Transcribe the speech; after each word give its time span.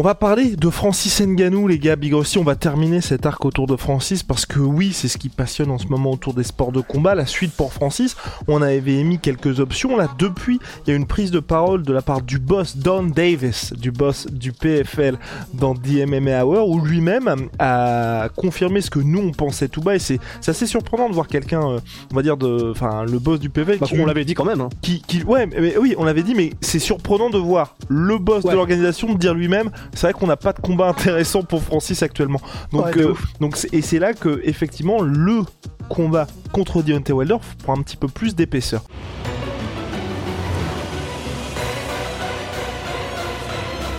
On 0.00 0.02
va 0.02 0.14
parler 0.14 0.56
de 0.56 0.70
Francis 0.70 1.20
Nganou, 1.20 1.68
les 1.68 1.78
gars. 1.78 1.94
Big 1.94 2.14
Rossi, 2.14 2.38
on 2.38 2.42
va 2.42 2.54
terminer 2.54 3.02
cet 3.02 3.26
arc 3.26 3.44
autour 3.44 3.66
de 3.66 3.76
Francis 3.76 4.22
parce 4.22 4.46
que 4.46 4.58
oui, 4.58 4.94
c'est 4.94 5.08
ce 5.08 5.18
qui 5.18 5.28
passionne 5.28 5.70
en 5.70 5.76
ce 5.76 5.88
moment 5.88 6.12
autour 6.12 6.32
des 6.32 6.42
sports 6.42 6.72
de 6.72 6.80
combat. 6.80 7.14
La 7.14 7.26
suite 7.26 7.52
pour 7.52 7.74
Francis, 7.74 8.16
on 8.48 8.62
avait 8.62 8.94
émis 8.94 9.18
quelques 9.18 9.60
options. 9.60 9.98
Là, 9.98 10.08
depuis, 10.18 10.58
il 10.86 10.90
y 10.90 10.92
a 10.94 10.96
une 10.96 11.06
prise 11.06 11.30
de 11.30 11.38
parole 11.38 11.82
de 11.82 11.92
la 11.92 12.00
part 12.00 12.22
du 12.22 12.38
boss 12.38 12.78
Don 12.78 13.02
Davis, 13.02 13.74
du 13.74 13.90
boss 13.90 14.26
du 14.28 14.52
PFL 14.52 15.18
dans 15.52 15.74
The 15.74 16.06
MMA 16.06 16.46
Hour, 16.46 16.70
où 16.70 16.80
lui-même 16.80 17.50
a 17.58 18.30
confirmé 18.34 18.80
ce 18.80 18.88
que 18.88 19.00
nous 19.00 19.20
on 19.20 19.32
pensait 19.32 19.68
tout 19.68 19.82
bas. 19.82 19.96
Et 19.96 19.98
c'est 19.98 20.18
assez 20.46 20.66
surprenant 20.66 21.10
de 21.10 21.14
voir 21.14 21.28
quelqu'un, 21.28 21.72
euh, 21.72 21.80
on 22.10 22.16
va 22.16 22.22
dire, 22.22 22.38
de, 22.38 22.70
enfin, 22.70 23.04
le 23.04 23.18
boss 23.18 23.38
du 23.38 23.50
PFL. 23.50 23.76
Parce 23.76 23.90
qu'on 23.90 24.06
l'avait 24.06 24.24
dit 24.24 24.32
quand 24.32 24.46
même. 24.46 24.62
Hein. 24.62 24.70
Qui, 24.80 25.02
qui, 25.02 25.22
ouais, 25.24 25.44
mais, 25.44 25.76
oui, 25.76 25.94
on 25.98 26.04
l'avait 26.04 26.22
dit, 26.22 26.34
mais 26.34 26.54
c'est 26.62 26.78
surprenant 26.78 27.28
de 27.28 27.36
voir 27.36 27.76
le 27.88 28.16
boss 28.16 28.44
de 28.44 28.52
l'organisation 28.52 29.12
dire 29.12 29.34
lui-même 29.34 29.70
c'est 29.94 30.06
vrai 30.06 30.12
qu'on 30.12 30.26
n'a 30.26 30.36
pas 30.36 30.52
de 30.52 30.60
combat 30.60 30.88
intéressant 30.88 31.42
pour 31.42 31.62
Francis 31.62 32.02
actuellement. 32.02 32.40
Donc, 32.72 32.96
euh, 32.96 33.14
donc 33.40 33.56
et 33.72 33.82
c'est 33.82 33.98
là 33.98 34.14
que 34.14 34.40
effectivement 34.44 35.02
le 35.02 35.42
combat 35.88 36.26
contre 36.52 36.82
Deontay 36.82 37.12
Wilder 37.12 37.36
prend 37.62 37.78
un 37.78 37.82
petit 37.82 37.96
peu 37.96 38.08
plus 38.08 38.34
d'épaisseur. 38.34 38.82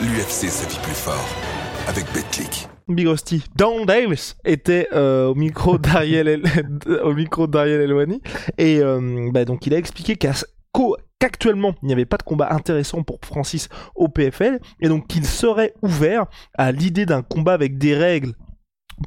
L'UFC 0.01 0.49
sa 0.49 0.67
vie 0.67 0.79
plus 0.81 0.93
fort 0.93 1.27
avec 1.87 2.05
BetClick. 2.13 2.67
Big 2.87 3.07
Rusty, 3.07 3.43
Don 3.55 3.85
Davis 3.85 4.35
était 4.43 4.87
euh, 4.93 5.27
au 5.27 5.35
micro 5.35 5.77
d'Ariel 5.77 6.41
au 7.03 7.13
micro 7.13 7.47
d'Ariel 7.47 7.81
Elwani 7.81 8.21
et 8.57 8.79
euh, 8.79 9.29
bah, 9.31 9.45
donc 9.45 9.65
il 9.67 9.73
a 9.73 9.77
expliqué 9.77 10.15
qu'à 10.15 10.33
qu'actuellement 11.21 11.75
il 11.83 11.87
n'y 11.87 11.93
avait 11.93 12.05
pas 12.05 12.17
de 12.17 12.23
combat 12.23 12.51
intéressant 12.51 13.03
pour 13.03 13.19
Francis 13.23 13.69
au 13.95 14.07
PFL 14.09 14.59
et 14.79 14.89
donc 14.89 15.07
qu'il 15.07 15.25
serait 15.25 15.73
ouvert 15.83 16.25
à 16.57 16.71
l'idée 16.71 17.05
d'un 17.05 17.21
combat 17.21 17.53
avec 17.53 17.77
des 17.77 17.95
règles 17.95 18.33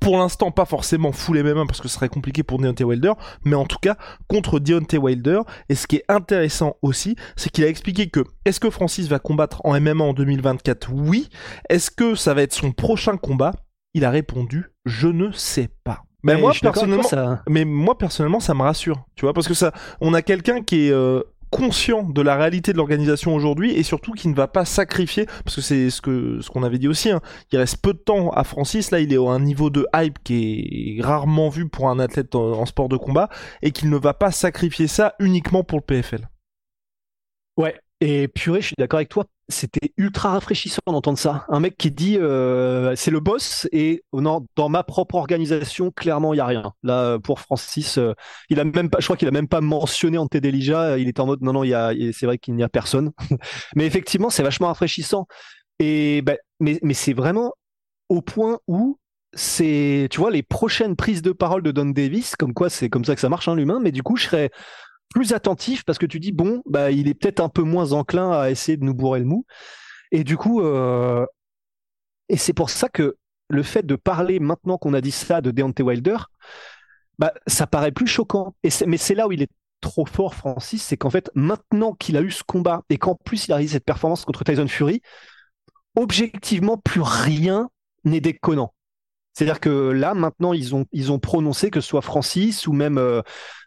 pour 0.01 0.17
l'instant 0.17 0.51
pas 0.51 0.65
forcément 0.65 1.13
full 1.13 1.43
MMA 1.43 1.67
parce 1.67 1.81
que 1.81 1.89
ce 1.89 1.95
serait 1.95 2.09
compliqué 2.09 2.43
pour 2.43 2.59
Deontay 2.59 2.85
Wilder, 2.85 3.13
mais 3.45 3.55
en 3.55 3.65
tout 3.65 3.79
cas 3.81 3.97
contre 4.29 4.59
Deontay 4.59 4.99
Wilder. 4.99 5.41
Et 5.69 5.75
ce 5.77 5.87
qui 5.87 5.97
est 5.97 6.05
intéressant 6.09 6.77
aussi, 6.83 7.17
c'est 7.37 7.51
qu'il 7.51 7.63
a 7.63 7.69
expliqué 7.69 8.09
que 8.09 8.25
est-ce 8.45 8.59
que 8.59 8.71
Francis 8.71 9.07
va 9.07 9.21
combattre 9.21 9.61
en 9.65 9.79
MMA 9.79 10.05
en 10.05 10.13
2024 10.13 10.91
Oui. 10.93 11.29
Est-ce 11.69 11.93
que 11.93 12.17
ça 12.17 12.35
va 12.35 12.43
être 12.43 12.55
son 12.55 12.73
prochain 12.73 13.17
combat? 13.17 13.53
Il 13.95 14.05
a 14.05 14.11
répondu 14.11 14.75
je 14.85 15.09
ne 15.09 15.31
sais 15.33 15.69
pas. 15.85 16.03
Mais, 16.25 16.37
moi 16.39 16.53
personnellement, 16.59 17.03
ça... 17.03 17.43
mais 17.49 17.67
moi 17.67 17.99
personnellement, 17.99 18.41
ça 18.41 18.55
me 18.55 18.63
rassure, 18.63 19.05
tu 19.15 19.27
vois, 19.27 19.35
parce 19.35 19.47
que 19.47 19.53
ça, 19.53 19.73
on 20.01 20.15
a 20.15 20.23
quelqu'un 20.23 20.63
qui 20.63 20.87
est 20.87 20.91
euh, 20.91 21.21
conscient 21.55 22.03
de 22.03 22.21
la 22.21 22.35
réalité 22.35 22.73
de 22.73 22.79
l'organisation 22.79 23.33
aujourd'hui 23.33 23.71
et 23.71 23.85
surtout 23.85 24.11
qui 24.11 24.27
ne 24.27 24.35
va 24.35 24.49
pas 24.49 24.65
sacrifier 24.65 25.27
parce 25.45 25.55
que 25.55 25.63
c'est 25.63 25.89
ce 25.89 26.03
que 26.03 26.41
ce 26.41 26.51
qu'on 26.51 26.65
avait 26.65 26.79
dit 26.79 26.89
aussi 26.89 27.13
hein, 27.13 27.21
il 27.53 27.59
reste 27.59 27.81
peu 27.81 27.93
de 27.93 27.99
temps 27.99 28.31
à 28.31 28.43
Francis. 28.43 28.91
Là 28.91 28.99
il 28.99 29.13
est 29.13 29.17
à 29.17 29.31
un 29.31 29.39
niveau 29.39 29.71
de 29.71 29.87
hype 29.95 30.19
qui 30.25 30.97
est 30.99 31.03
rarement 31.03 31.51
vu 31.51 31.69
pour 31.69 31.89
un 31.89 32.01
athlète 32.01 32.35
en 32.35 32.67
sport 32.67 32.89
de 32.89 32.97
combat 32.97 33.29
et 33.63 33.71
qu'il 33.71 33.89
ne 33.89 33.97
va 33.97 34.15
pas 34.15 34.33
sacrifier 34.33 34.89
ça 34.89 35.15
uniquement 35.21 35.63
pour 35.63 35.79
le 35.79 35.85
PFL. 35.85 36.29
Ouais, 37.57 37.79
et 38.01 38.27
purée, 38.27 38.61
je 38.61 38.67
suis 38.67 38.75
d'accord 38.77 38.99
avec 38.99 39.11
toi, 39.11 39.27
c'était 39.49 39.93
ultra 39.97 40.33
rafraîchissant 40.33 40.81
d'entendre 40.87 41.19
ça. 41.19 41.45
Un 41.49 41.61
mec 41.61 41.77
qui 41.77 41.91
dit 41.91 42.17
euh, 42.19 42.95
c'est 42.97 43.11
le 43.11 43.21
boss 43.21 43.69
et 43.73 44.03
oh 44.13 44.21
non, 44.21 44.47
dans 44.57 44.69
ma 44.69 44.83
propre 44.83 45.17
organisation, 45.17 45.91
clairement, 45.91 46.35
il 46.35 46.39
y 46.39 46.41
a 46.41 46.47
rien. 46.47 46.73
Là, 46.83 47.19
pour 47.19 47.41
Francis, 47.41 47.99
euh, 47.99 48.15
il 48.49 48.59
a 48.61 48.65
même 48.65 48.91
pas, 48.91 49.01
je 49.01 49.05
crois 49.07 49.17
qu'il 49.17 49.29
a 49.29 49.33
même 49.33 49.49
pas 49.49 49.61
mentionné 49.61 50.19
en. 50.19 50.27
Il 50.33 51.09
était 51.09 51.21
en 51.21 51.27
mode 51.27 51.43
non, 51.43 51.53
non, 51.53 51.65
y 51.65 51.75
a, 51.75 51.93
c'est 52.13 52.27
vrai 52.27 52.39
qu'il 52.39 52.55
n'y 52.55 52.63
a 52.63 52.69
personne. 52.69 53.13
mais 53.77 53.87
effectivement, 53.87 54.31
c'est 54.31 54.43
vachement 54.43 54.69
rafraîchissant. 54.69 55.27
Et 55.79 56.23
ben, 56.23 56.37
mais, 56.61 56.79
mais 56.83 56.95
c'est 56.95 57.13
vraiment 57.13 57.53
au 58.09 58.23
point 58.23 58.59
où 58.67 58.99
c'est, 59.35 60.09
tu 60.11 60.21
vois, 60.21 60.31
les 60.31 60.43
prochaines 60.43 60.97
prises 60.97 61.23
de 61.23 61.33
parole 61.33 61.63
de 61.63 61.73
Don 61.73 61.87
Davis, 61.87 62.37
comme 62.37 62.55
quoi 62.55 62.71
c'est 62.71 62.89
comme 62.89 63.05
ça 63.05 63.15
que 63.15 63.21
ça 63.21 63.29
marche, 63.29 63.49
hein, 63.49 63.57
l'humain. 63.57 63.81
Mais 63.83 63.93
du 63.93 64.03
coup, 64.03 64.17
je 64.17 64.25
serais 64.25 64.51
plus 65.11 65.33
attentif 65.33 65.85
parce 65.85 65.99
que 65.99 66.07
tu 66.07 66.21
dis 66.21 66.33
bon 66.33 66.63
bah 66.67 66.91
il 66.91 67.09
est 67.09 67.15
peut-être 67.15 67.41
un 67.41 67.49
peu 67.49 67.63
moins 67.63 67.93
enclin 67.93 68.33
à 68.33 68.51
essayer 68.51 68.77
de 68.77 68.85
nous 68.85 68.95
bourrer 68.95 69.21
le 69.21 69.25
mou. 69.27 69.47
Et 70.13 70.25
du 70.25 70.37
coup 70.37 70.61
euh, 70.63 71.27
et 72.29 72.37
c'est 72.37 72.53
pour 72.53 72.71
ça 72.71 72.89
que 72.89 73.17
le 73.49 73.63
fait 73.63 73.85
de 73.85 73.97
parler 73.97 74.41
maintenant 74.41 74.79
qu'on 74.79 74.95
a 74.95 75.01
dit 75.01 75.11
ça 75.11 75.41
de 75.41 75.51
Deontay 75.51 75.83
Wilder 75.83 76.17
bah 77.19 77.33
ça 77.47 77.67
paraît 77.67 77.93
plus 77.93 78.07
choquant. 78.07 78.55
Et 78.65 78.71
mais 78.87 78.97
c'est 78.97 79.15
là 79.15 79.29
où 79.29 79.33
il 79.33 79.43
est 79.43 79.51
trop 79.81 80.07
fort 80.07 80.35
Francis 80.35 80.83
c'est 80.83 80.97
qu'en 80.97 81.11
fait 81.11 81.31
maintenant 81.35 81.93
qu'il 81.95 82.17
a 82.17 82.23
eu 82.23 82.31
ce 82.31 82.43
combat 82.43 82.83
et 82.91 82.99
qu'en 82.99 83.15
plus 83.15 83.47
il 83.47 83.53
a 83.53 83.57
réalisé 83.57 83.75
cette 83.75 83.85
performance 83.85 84.25
contre 84.25 84.43
Tyson 84.45 84.67
Fury 84.67 85.03
objectivement 85.97 86.77
plus 86.77 87.03
rien 87.03 87.71
n'est 88.05 88.21
déconnant 88.21 88.74
c'est-à-dire 89.35 89.59
que 89.59 89.91
là, 89.91 90.15
maintenant, 90.15 90.53
ils 90.53 90.75
ont, 90.77 90.87
ils 90.93 91.11
ont 91.11 91.19
prononcé 91.19 91.71
que 91.71 91.81
ce 91.81 91.89
soit 91.89 92.03
Francis 92.03 92.69
ou 92.69 92.73
même 92.73 92.99
euh, 92.99 93.21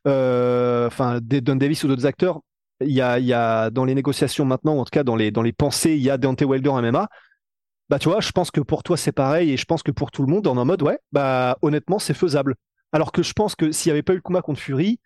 euh, 0.07 0.87
enfin, 0.87 1.19
Don 1.21 1.57
Davis 1.57 1.83
ou 1.83 1.89
d'autres 1.89 2.05
acteurs, 2.05 2.39
il 2.79 2.91
y 2.91 3.01
a, 3.01 3.19
il 3.19 3.25
y 3.25 3.33
a 3.33 3.69
dans 3.69 3.83
les 3.83 3.93
négociations 3.93 4.45
maintenant, 4.45 4.75
ou 4.75 4.79
en 4.79 4.85
tout 4.85 4.91
cas 4.91 5.03
dans 5.03 5.17
les, 5.17 5.29
dans 5.29 5.41
les 5.41 5.51
pensées, 5.51 5.95
il 5.95 6.01
y 6.01 6.09
a 6.09 6.17
Deontay 6.17 6.45
Wilder 6.45 6.69
MMA. 6.69 7.09
Bah, 7.89 7.99
tu 7.99 8.09
vois, 8.09 8.21
je 8.21 8.31
pense 8.31 8.49
que 8.49 8.61
pour 8.61 8.83
toi, 8.83 8.95
c'est 8.95 9.11
pareil, 9.11 9.51
et 9.51 9.57
je 9.57 9.65
pense 9.65 9.83
que 9.83 9.91
pour 9.91 10.11
tout 10.11 10.21
le 10.23 10.31
monde, 10.31 10.47
on 10.47 10.57
en 10.57 10.65
mode, 10.65 10.81
ouais, 10.83 10.99
bah, 11.11 11.57
honnêtement, 11.61 11.99
c'est 11.99 12.13
faisable. 12.13 12.55
Alors 12.93 13.11
que 13.11 13.21
je 13.21 13.33
pense 13.33 13.55
que 13.55 13.71
s'il 13.71 13.89
n'y 13.89 13.91
avait 13.91 14.03
pas 14.03 14.13
eu 14.13 14.17
le 14.17 14.21
combat 14.21 14.41
contre 14.41 14.61
Fury, 14.61 14.99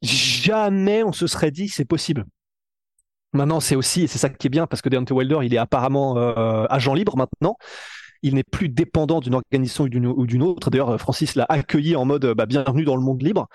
jamais 0.00 1.02
on 1.04 1.12
se 1.12 1.26
serait 1.26 1.50
dit 1.50 1.68
c'est 1.68 1.84
possible. 1.84 2.24
Maintenant, 3.34 3.60
c'est 3.60 3.76
aussi, 3.76 4.04
et 4.04 4.06
c'est 4.06 4.18
ça 4.18 4.30
qui 4.30 4.46
est 4.46 4.50
bien, 4.50 4.66
parce 4.66 4.80
que 4.80 4.88
Deontay 4.88 5.12
Wilder, 5.12 5.40
il 5.42 5.52
est 5.52 5.58
apparemment 5.58 6.16
euh, 6.16 6.64
agent 6.70 6.94
libre 6.94 7.16
maintenant 7.18 7.58
il 8.22 8.34
n'est 8.34 8.44
plus 8.44 8.68
dépendant 8.68 9.20
d'une 9.20 9.34
organisation 9.34 9.84
ou 9.84 10.26
d'une 10.26 10.42
autre. 10.42 10.70
D'ailleurs, 10.70 10.98
Francis 11.00 11.34
l'a 11.34 11.46
accueilli 11.48 11.96
en 11.96 12.04
mode 12.04 12.26
bah, 12.34 12.46
bienvenue 12.46 12.84
dans 12.84 12.96
le 12.96 13.02
monde 13.02 13.22
libre. 13.22 13.48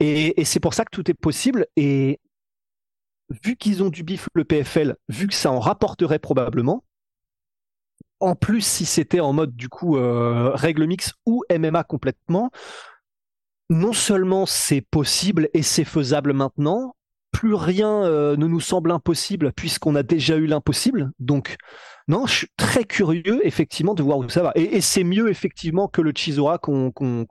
Et, 0.00 0.44
c'est 0.44 0.60
pour 0.60 0.74
ça 0.74 0.84
que 0.84 0.90
tout 0.90 1.10
est 1.10 1.14
possible. 1.14 1.66
Et 1.76 2.20
vu 3.44 3.56
qu'ils 3.56 3.82
ont 3.82 3.90
du 3.90 4.02
bif 4.02 4.28
le 4.34 4.44
PFL, 4.44 4.96
vu 5.08 5.28
que 5.28 5.34
ça 5.34 5.52
en 5.52 5.60
rapporterait 5.60 6.18
probablement, 6.18 6.84
en 8.18 8.34
plus 8.34 8.62
si 8.62 8.84
c'était 8.84 9.20
en 9.20 9.32
mode 9.32 9.54
du 9.54 9.68
coup 9.68 9.96
euh, 9.96 10.50
règle 10.54 10.86
mix 10.86 11.12
ou 11.26 11.42
MMA 11.50 11.84
complètement, 11.84 12.50
non 13.68 13.92
seulement 13.92 14.46
c'est 14.46 14.82
possible 14.82 15.48
et 15.54 15.62
c'est 15.62 15.84
faisable 15.84 16.32
maintenant, 16.32 16.96
plus 17.30 17.54
rien 17.54 18.04
euh, 18.04 18.36
ne 18.36 18.46
nous 18.46 18.60
semble 18.60 18.90
impossible 18.90 19.52
puisqu'on 19.52 19.94
a 19.94 20.02
déjà 20.02 20.36
eu 20.36 20.46
l'impossible. 20.46 21.12
Donc 21.18 21.56
non, 22.10 22.26
je 22.26 22.34
suis 22.34 22.48
très 22.56 22.82
curieux 22.82 23.40
effectivement 23.44 23.94
de 23.94 24.02
voir 24.02 24.18
où 24.18 24.28
ça 24.28 24.42
va. 24.42 24.50
Et, 24.56 24.80
c'est 24.80 25.04
mieux 25.04 25.30
effectivement 25.30 25.86
que 25.86 26.02
le 26.02 26.10
Chisora 26.12 26.58
qu'on 26.58 26.90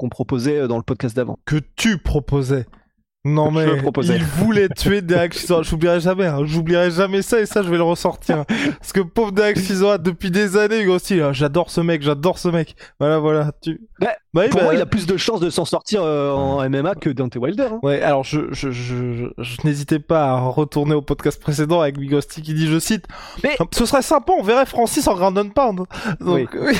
proposait 0.09 0.69
dans 0.69 0.77
le 0.77 0.83
podcast 0.83 1.17
d'avant. 1.17 1.37
Que 1.43 1.57
tu 1.75 1.97
proposais 1.97 2.65
non 3.25 3.51
mais 3.51 3.65
il 4.03 4.23
voulait 4.23 4.69
tuer 4.69 5.01
Derek 5.01 5.33
Chisora. 5.33 5.61
J'oublierai 5.61 5.99
jamais, 5.99 6.25
hein. 6.25 6.45
j'oublierai 6.45 6.89
jamais 6.91 7.21
ça 7.21 7.39
et 7.39 7.45
ça 7.45 7.61
je 7.61 7.69
vais 7.69 7.77
le 7.77 7.83
ressortir. 7.83 8.45
Parce 8.79 8.93
que 8.93 9.01
pauvre 9.01 9.31
Derek 9.31 9.57
Chisora 9.59 9.97
depuis 9.97 10.31
des 10.31 10.55
années 10.57 10.87
aussi, 10.87 11.19
j'adore 11.31 11.69
ce 11.69 11.81
mec, 11.81 12.01
j'adore 12.01 12.39
ce 12.39 12.47
mec. 12.47 12.75
Voilà 12.99 13.19
voilà. 13.19 13.51
Tu... 13.61 13.81
Bah, 13.99 14.13
bah 14.33 14.47
pour 14.47 14.61
moi, 14.61 14.69
bah, 14.69 14.75
il 14.75 14.81
a 14.81 14.85
plus 14.85 15.07
de 15.07 15.17
chances 15.17 15.39
de 15.39 15.49
s'en 15.49 15.65
sortir 15.65 16.03
euh, 16.03 16.31
en 16.31 16.67
MMA 16.69 16.95
que 16.95 17.09
Dante 17.09 17.35
Wilder. 17.35 17.67
Hein. 17.71 17.79
Ouais, 17.81 18.01
alors 18.01 18.23
je, 18.23 18.41
je, 18.51 18.71
je, 18.71 19.27
je 19.37 19.57
n'hésitais 19.63 19.99
pas 19.99 20.29
à 20.29 20.39
retourner 20.39 20.93
au 20.93 21.01
podcast 21.01 21.41
précédent 21.41 21.81
avec 21.81 21.97
Bigosti 21.97 22.41
qui 22.43 22.53
dit, 22.53 22.67
je 22.67 22.77
cite, 22.79 23.05
mais... 23.43 23.57
ce 23.71 23.85
serait 23.85 24.03
sympa, 24.03 24.33
on 24.37 24.43
verrait 24.43 24.67
Francis 24.67 25.07
en 25.07 25.15
ground 25.15 25.37
and 25.37 25.49
pound. 25.49 25.79
Donc, 26.19 26.49
oui. 26.53 26.77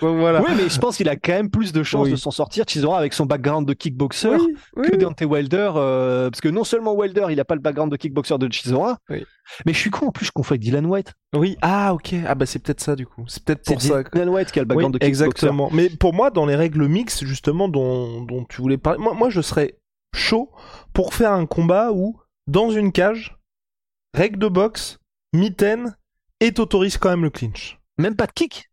voilà. 0.00 0.42
Oui, 0.42 0.50
mais 0.56 0.68
je 0.68 0.78
pense 0.78 0.96
qu'il 0.96 1.08
a 1.08 1.16
quand 1.16 1.32
même 1.32 1.50
plus 1.50 1.72
de 1.72 1.82
chances 1.82 2.08
de 2.08 2.16
s'en 2.16 2.30
sortir, 2.30 2.64
Chisora, 2.68 2.98
avec 2.98 3.14
son 3.14 3.26
background 3.26 3.66
de 3.66 3.74
kickboxer 3.74 4.36
que 4.76 4.96
Dante 4.96 5.20
Wilder, 5.22 5.33
euh, 5.34 6.30
parce 6.30 6.40
que 6.40 6.48
non 6.48 6.64
seulement 6.64 6.94
Wilder, 6.94 7.26
il 7.30 7.40
a 7.40 7.44
pas 7.44 7.54
le 7.54 7.60
background 7.60 7.90
de 7.90 7.96
kickboxer 7.96 8.38
de 8.38 8.52
Chisora, 8.52 8.98
mais 9.10 9.72
je 9.72 9.78
suis 9.78 9.90
con 9.90 10.08
en 10.08 10.12
plus, 10.12 10.26
je 10.26 10.32
confonds 10.32 10.52
avec 10.52 10.62
Dylan 10.62 10.86
White. 10.86 11.12
Oui, 11.34 11.56
ah 11.62 11.94
ok, 11.94 12.14
ah 12.26 12.34
bah 12.34 12.46
c'est 12.46 12.60
peut-être 12.60 12.80
ça 12.80 12.96
du 12.96 13.06
coup. 13.06 13.24
C'est 13.26 13.44
peut-être 13.44 13.64
pour 13.64 13.80
ça. 13.80 14.02
Dylan 14.02 14.28
White 14.28 14.52
qui 14.52 14.58
a 14.58 14.62
le 14.62 14.66
background 14.66 14.94
de 14.94 14.98
kickboxer. 14.98 15.24
Exactement. 15.24 15.70
Mais 15.72 15.90
pour 15.90 16.14
moi, 16.14 16.30
dans 16.30 16.46
les 16.46 16.56
règles 16.56 16.86
mixtes 16.86 17.24
justement 17.24 17.68
dont, 17.68 18.22
dont 18.22 18.44
tu 18.44 18.60
voulais 18.60 18.78
parler, 18.78 18.98
moi, 18.98 19.14
moi 19.14 19.30
je 19.30 19.40
serais 19.40 19.78
chaud 20.14 20.50
pour 20.92 21.14
faire 21.14 21.32
un 21.32 21.46
combat 21.46 21.92
où 21.92 22.16
dans 22.46 22.70
une 22.70 22.92
cage, 22.92 23.36
règle 24.14 24.38
de 24.38 24.48
boxe, 24.48 24.98
mitaine 25.32 25.96
et 26.40 26.52
t'autorises 26.52 26.98
quand 26.98 27.10
même 27.10 27.24
le 27.24 27.30
clinch. 27.30 27.78
Même 27.98 28.16
pas 28.16 28.26
de 28.26 28.32
kick? 28.32 28.70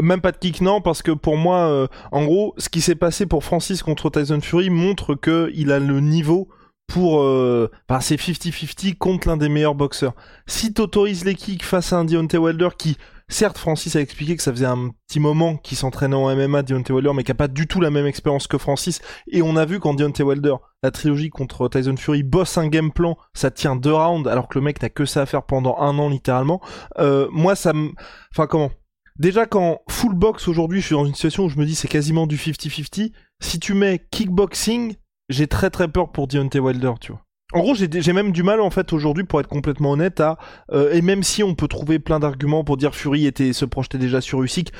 Même 0.00 0.20
pas 0.20 0.32
de 0.32 0.36
kick, 0.36 0.60
non, 0.60 0.80
parce 0.80 1.02
que 1.02 1.10
pour 1.10 1.36
moi, 1.36 1.68
euh, 1.68 1.86
en 2.12 2.24
gros, 2.24 2.54
ce 2.58 2.68
qui 2.68 2.80
s'est 2.80 2.94
passé 2.94 3.26
pour 3.26 3.42
Francis 3.42 3.82
contre 3.82 4.08
Tyson 4.10 4.40
Fury 4.40 4.70
montre 4.70 5.14
que 5.14 5.50
il 5.54 5.72
a 5.72 5.80
le 5.80 6.00
niveau 6.00 6.48
pour... 6.86 7.22
Euh, 7.22 7.70
c'est 8.00 8.20
50-50 8.20 8.96
contre 8.96 9.28
l'un 9.28 9.36
des 9.36 9.48
meilleurs 9.48 9.74
boxeurs. 9.74 10.14
Si 10.46 10.72
t'autorises 10.72 11.24
les 11.24 11.34
kicks 11.34 11.64
face 11.64 11.92
à 11.92 11.98
un 11.98 12.04
Deontay 12.04 12.38
Wilder 12.38 12.68
qui... 12.76 12.96
Certes, 13.28 13.58
Francis 13.58 13.94
a 13.94 14.00
expliqué 14.00 14.36
que 14.36 14.42
ça 14.42 14.50
faisait 14.50 14.66
un 14.66 14.90
petit 15.06 15.20
moment 15.20 15.56
qu'il 15.56 15.76
s'entraînait 15.76 16.16
en 16.16 16.34
MMA, 16.34 16.62
Deontay 16.62 16.92
Wilder, 16.92 17.12
mais 17.14 17.22
qui 17.22 17.30
a 17.30 17.36
pas 17.36 17.46
du 17.46 17.68
tout 17.68 17.80
la 17.80 17.90
même 17.90 18.06
expérience 18.06 18.48
que 18.48 18.58
Francis. 18.58 19.00
Et 19.28 19.40
on 19.40 19.54
a 19.54 19.64
vu 19.64 19.78
quand 19.78 19.94
Deontay 19.94 20.24
Wilder, 20.24 20.56
la 20.82 20.90
trilogie 20.90 21.30
contre 21.30 21.68
Tyson 21.68 21.96
Fury, 21.96 22.24
bosse 22.24 22.58
un 22.58 22.66
game 22.66 22.90
plan, 22.90 23.16
ça 23.32 23.52
tient 23.52 23.76
deux 23.76 23.94
rounds, 23.94 24.28
alors 24.28 24.48
que 24.48 24.58
le 24.58 24.64
mec 24.64 24.82
n'a 24.82 24.88
que 24.88 25.04
ça 25.04 25.22
à 25.22 25.26
faire 25.26 25.44
pendant 25.44 25.78
un 25.78 25.96
an 26.00 26.08
littéralement. 26.08 26.60
Euh, 26.98 27.28
moi, 27.30 27.54
ça 27.54 27.72
me... 27.72 27.90
Enfin, 28.32 28.48
comment 28.48 28.72
Déjà, 29.20 29.44
quand 29.44 29.82
full 29.90 30.14
box 30.14 30.48
aujourd'hui, 30.48 30.80
je 30.80 30.86
suis 30.86 30.94
dans 30.94 31.04
une 31.04 31.12
situation 31.12 31.44
où 31.44 31.50
je 31.50 31.58
me 31.58 31.66
dis 31.66 31.74
c'est 31.74 31.88
quasiment 31.88 32.26
du 32.26 32.36
50-50. 32.38 33.12
Si 33.42 33.60
tu 33.60 33.74
mets 33.74 34.06
kickboxing, 34.10 34.94
j'ai 35.28 35.46
très 35.46 35.68
très 35.68 35.88
peur 35.88 36.10
pour 36.10 36.26
Deontay 36.26 36.58
Wilder, 36.58 36.92
tu 37.02 37.12
vois. 37.12 37.20
En 37.52 37.60
gros, 37.60 37.74
j'ai 37.74 38.12
même 38.14 38.32
du 38.32 38.42
mal 38.42 38.62
en 38.62 38.70
fait 38.70 38.94
aujourd'hui, 38.94 39.24
pour 39.24 39.38
être 39.40 39.46
complètement 39.48 39.90
honnête, 39.90 40.20
à 40.20 40.38
euh, 40.72 40.90
et 40.94 41.02
même 41.02 41.22
si 41.22 41.42
on 41.42 41.54
peut 41.54 41.68
trouver 41.68 41.98
plein 41.98 42.18
d'arguments 42.18 42.64
pour 42.64 42.78
dire 42.78 42.94
Fury 42.94 43.26
était 43.26 43.52
se 43.52 43.66
projetait 43.66 43.98
déjà 43.98 44.22
sur 44.22 44.42
Usyk, 44.42 44.72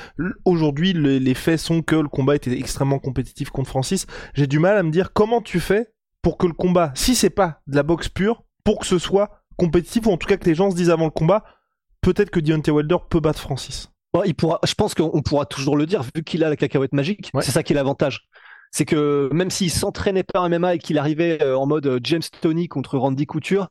aujourd'hui 0.43 0.93
le- 0.93 1.19
les 1.19 1.33
faits 1.35 1.59
sont 1.59 1.83
que 1.83 1.95
le 1.97 2.07
combat 2.07 2.35
était 2.35 2.57
extrêmement 2.57 2.97
compétitif 2.97 3.51
contre 3.51 3.69
Francis. 3.69 4.07
J'ai 4.33 4.47
du 4.47 4.57
mal 4.57 4.75
à 4.75 4.81
me 4.81 4.89
dire 4.89 5.13
comment 5.13 5.41
tu 5.41 5.59
fais 5.59 5.91
pour 6.23 6.39
que 6.39 6.47
le 6.47 6.53
combat, 6.53 6.91
si 6.95 7.13
c'est 7.13 7.29
pas 7.29 7.61
de 7.67 7.75
la 7.75 7.83
boxe 7.83 8.09
pure, 8.09 8.43
pour 8.63 8.79
que 8.79 8.87
ce 8.87 8.97
soit 8.97 9.43
compétitif 9.57 10.07
ou 10.07 10.11
en 10.11 10.17
tout 10.17 10.27
cas 10.27 10.37
que 10.37 10.45
les 10.45 10.55
gens 10.55 10.71
se 10.71 10.75
disent 10.75 10.89
avant 10.89 11.05
le 11.05 11.11
combat, 11.11 11.43
peut-être 12.01 12.31
que 12.31 12.39
Deontay 12.39 12.71
Wilder 12.71 12.97
peut 13.07 13.19
battre 13.19 13.39
Francis. 13.39 13.90
Bon, 14.13 14.23
il 14.23 14.35
pourra, 14.35 14.59
je 14.65 14.73
pense 14.73 14.93
qu'on 14.93 15.21
pourra 15.21 15.45
toujours 15.45 15.77
le 15.77 15.85
dire, 15.85 16.03
vu 16.15 16.23
qu'il 16.23 16.43
a 16.43 16.49
la 16.49 16.55
cacahuète 16.55 16.93
magique. 16.93 17.31
Ouais. 17.33 17.41
C'est 17.41 17.51
ça 17.51 17.63
qui 17.63 17.73
est 17.73 17.75
l'avantage. 17.75 18.27
C'est 18.71 18.85
que 18.85 19.29
même 19.33 19.49
s'il 19.49 19.71
s'entraînait 19.71 20.23
pas 20.23 20.41
en 20.41 20.49
MMA 20.49 20.75
et 20.75 20.79
qu'il 20.79 20.97
arrivait 20.97 21.41
euh, 21.43 21.57
en 21.57 21.65
mode 21.65 21.87
euh, 21.87 21.99
James 22.03 22.21
Tony 22.41 22.67
contre 22.67 22.97
Randy 22.97 23.25
Couture, 23.25 23.69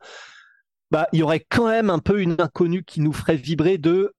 bah, 0.91 1.09
il 1.13 1.21
y 1.21 1.23
aurait 1.23 1.45
quand 1.49 1.69
même 1.69 1.91
un 1.91 1.99
peu 2.01 2.21
une 2.21 2.37
inconnue 2.39 2.85
qui 2.85 3.01
nous 3.01 3.13
ferait 3.13 3.37
vibrer 3.37 3.79
de 3.79 4.13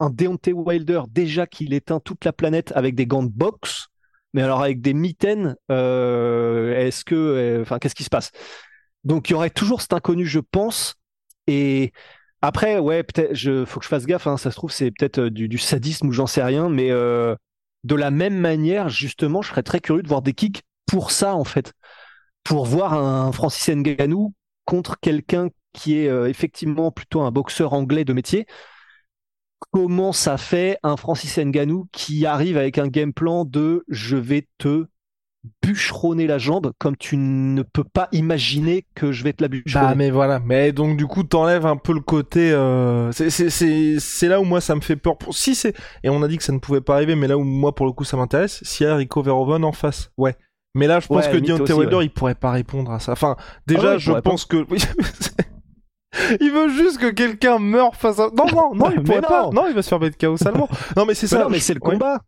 un 0.00 0.10
Deontay 0.10 0.52
Wilder, 0.52 1.02
déjà 1.08 1.46
qu'il 1.46 1.74
éteint 1.74 2.00
toute 2.00 2.24
la 2.24 2.32
planète 2.32 2.72
avec 2.74 2.94
des 2.94 3.06
gants 3.06 3.22
de 3.22 3.30
boxe, 3.30 3.88
mais 4.32 4.42
alors 4.42 4.62
avec 4.62 4.80
des 4.80 4.94
mitaines, 4.94 5.56
euh, 5.70 6.74
est-ce 6.74 7.04
que, 7.04 7.14
euh, 7.14 7.62
enfin, 7.62 7.78
qu'est-ce 7.78 7.94
qui 7.94 8.04
se 8.04 8.10
passe? 8.10 8.30
Donc, 9.04 9.28
il 9.28 9.32
y 9.32 9.36
aurait 9.36 9.50
toujours 9.50 9.82
cet 9.82 9.92
inconnu, 9.92 10.26
je 10.26 10.40
pense. 10.40 10.94
Et 11.46 11.92
après, 12.42 12.78
ouais, 12.78 13.02
peut-être, 13.02 13.34
je, 13.34 13.64
faut 13.64 13.80
que 13.80 13.84
je 13.84 13.90
fasse 13.90 14.06
gaffe. 14.06 14.26
hein, 14.26 14.36
ça 14.36 14.50
se 14.50 14.56
trouve, 14.56 14.72
c'est 14.72 14.90
peut-être 14.90 15.18
euh, 15.18 15.30
du, 15.30 15.48
du 15.48 15.58
sadisme 15.58 16.08
ou 16.08 16.12
j'en 16.12 16.26
sais 16.26 16.42
rien. 16.42 16.68
Mais 16.68 16.90
euh, 16.90 17.34
de 17.84 17.94
la 17.94 18.10
même 18.10 18.38
manière, 18.38 18.88
justement, 18.88 19.42
je 19.42 19.50
serais 19.50 19.62
très 19.62 19.80
curieux 19.80 20.02
de 20.02 20.08
voir 20.08 20.22
des 20.22 20.32
kicks 20.32 20.62
pour 20.86 21.10
ça, 21.10 21.34
en 21.34 21.44
fait, 21.44 21.72
pour 22.44 22.66
voir 22.66 22.94
un 22.94 23.32
Francis 23.32 23.68
Ngannou 23.68 24.34
contre 24.64 24.98
quelqu'un 25.00 25.48
qui 25.72 25.98
est 25.98 26.08
euh, 26.08 26.28
effectivement 26.28 26.90
plutôt 26.90 27.22
un 27.22 27.30
boxeur 27.30 27.72
anglais 27.74 28.04
de 28.04 28.12
métier. 28.12 28.46
Comment 29.72 30.12
ça 30.12 30.36
fait 30.38 30.78
un 30.82 30.96
Francis 30.96 31.38
Ngannou 31.38 31.88
qui 31.92 32.26
arrive 32.26 32.56
avec 32.56 32.78
un 32.78 32.88
game 32.88 33.12
plan 33.12 33.44
de 33.44 33.84
je 33.88 34.16
vais 34.16 34.46
te 34.58 34.86
bûcheronner 35.62 36.26
la 36.26 36.36
jambe 36.38 36.72
comme 36.78 36.96
tu 36.96 37.16
ne 37.16 37.62
peux 37.62 37.84
pas 37.84 38.08
imaginer 38.12 38.84
que 38.94 39.10
je 39.12 39.24
vais 39.24 39.32
te 39.32 39.42
la 39.42 39.48
bûcheronner. 39.48 39.86
Bah 39.88 39.94
mais 39.94 40.10
voilà, 40.10 40.38
mais 40.38 40.72
donc 40.72 40.96
du 40.98 41.06
coup 41.06 41.22
t'enlèves 41.22 41.64
un 41.66 41.76
peu 41.76 41.94
le 41.94 42.00
côté. 42.00 42.50
Euh... 42.52 43.10
c'est- 43.12 44.28
là 44.28 44.40
où 44.40 44.44
moi 44.44 44.60
ça 44.60 44.74
me 44.74 44.80
fait 44.80 44.96
peur. 44.96 45.16
Pour... 45.16 45.34
Si 45.34 45.54
c'est 45.54 45.74
et 46.04 46.10
on 46.10 46.22
a 46.22 46.28
dit 46.28 46.36
que 46.36 46.44
ça 46.44 46.52
ne 46.52 46.58
pouvait 46.58 46.80
pas 46.82 46.94
arriver, 46.94 47.14
mais 47.14 47.26
là 47.26 47.38
où 47.38 47.44
moi 47.44 47.74
pour 47.74 47.86
le 47.86 47.92
coup 47.92 48.04
ça 48.04 48.16
m'intéresse, 48.18 48.60
s'il 48.64 48.86
y 48.86 48.90
a 48.90 48.96
Rico 48.96 49.22
Verhoeven 49.22 49.64
en 49.64 49.72
face, 49.72 50.10
ouais. 50.18 50.36
Mais 50.74 50.86
là 50.86 51.00
je 51.00 51.06
pense 51.08 51.24
Ouais, 51.26 51.32
que 51.40 51.52
aussi, 51.62 51.72
Wilder 51.72 51.96
ouais. 51.96 52.04
il 52.04 52.10
pourrait 52.10 52.34
pas 52.34 52.50
répondre 52.52 52.92
à 52.92 53.00
ça. 53.00 53.12
Enfin 53.12 53.36
déjà 53.66 53.80
Ah 53.82 53.90
ouais, 53.92 53.96
il 53.96 54.00
je 54.00 54.12
pas. 54.12 54.22
pense 54.22 54.44
que 54.44 54.64
il 56.40 56.50
veut 56.50 56.68
juste 56.68 56.98
que 56.98 57.10
quelqu'un 57.10 57.58
meure 57.58 57.94
face 57.96 58.18
à. 58.18 58.28
Non 58.36 58.44
non 58.52 58.74
non 58.74 58.90
il 58.96 59.02
pourrait 59.02 59.20
pas. 59.22 59.48
non. 59.52 59.66
Il 59.68 59.74
va 59.74 59.82
se 59.82 59.88
faire 59.88 60.00
mettre 60.00 60.18
KO 60.18 60.36
salement. 60.36 60.68
Non 60.96 61.06
mais 61.06 61.14
c'est 61.14 61.26
ça. 61.26 61.40
non, 61.44 61.48
mais 61.48 61.58
je- 61.58 61.62
c'est 61.64 61.74
le 61.74 61.80
combat. 61.80 62.20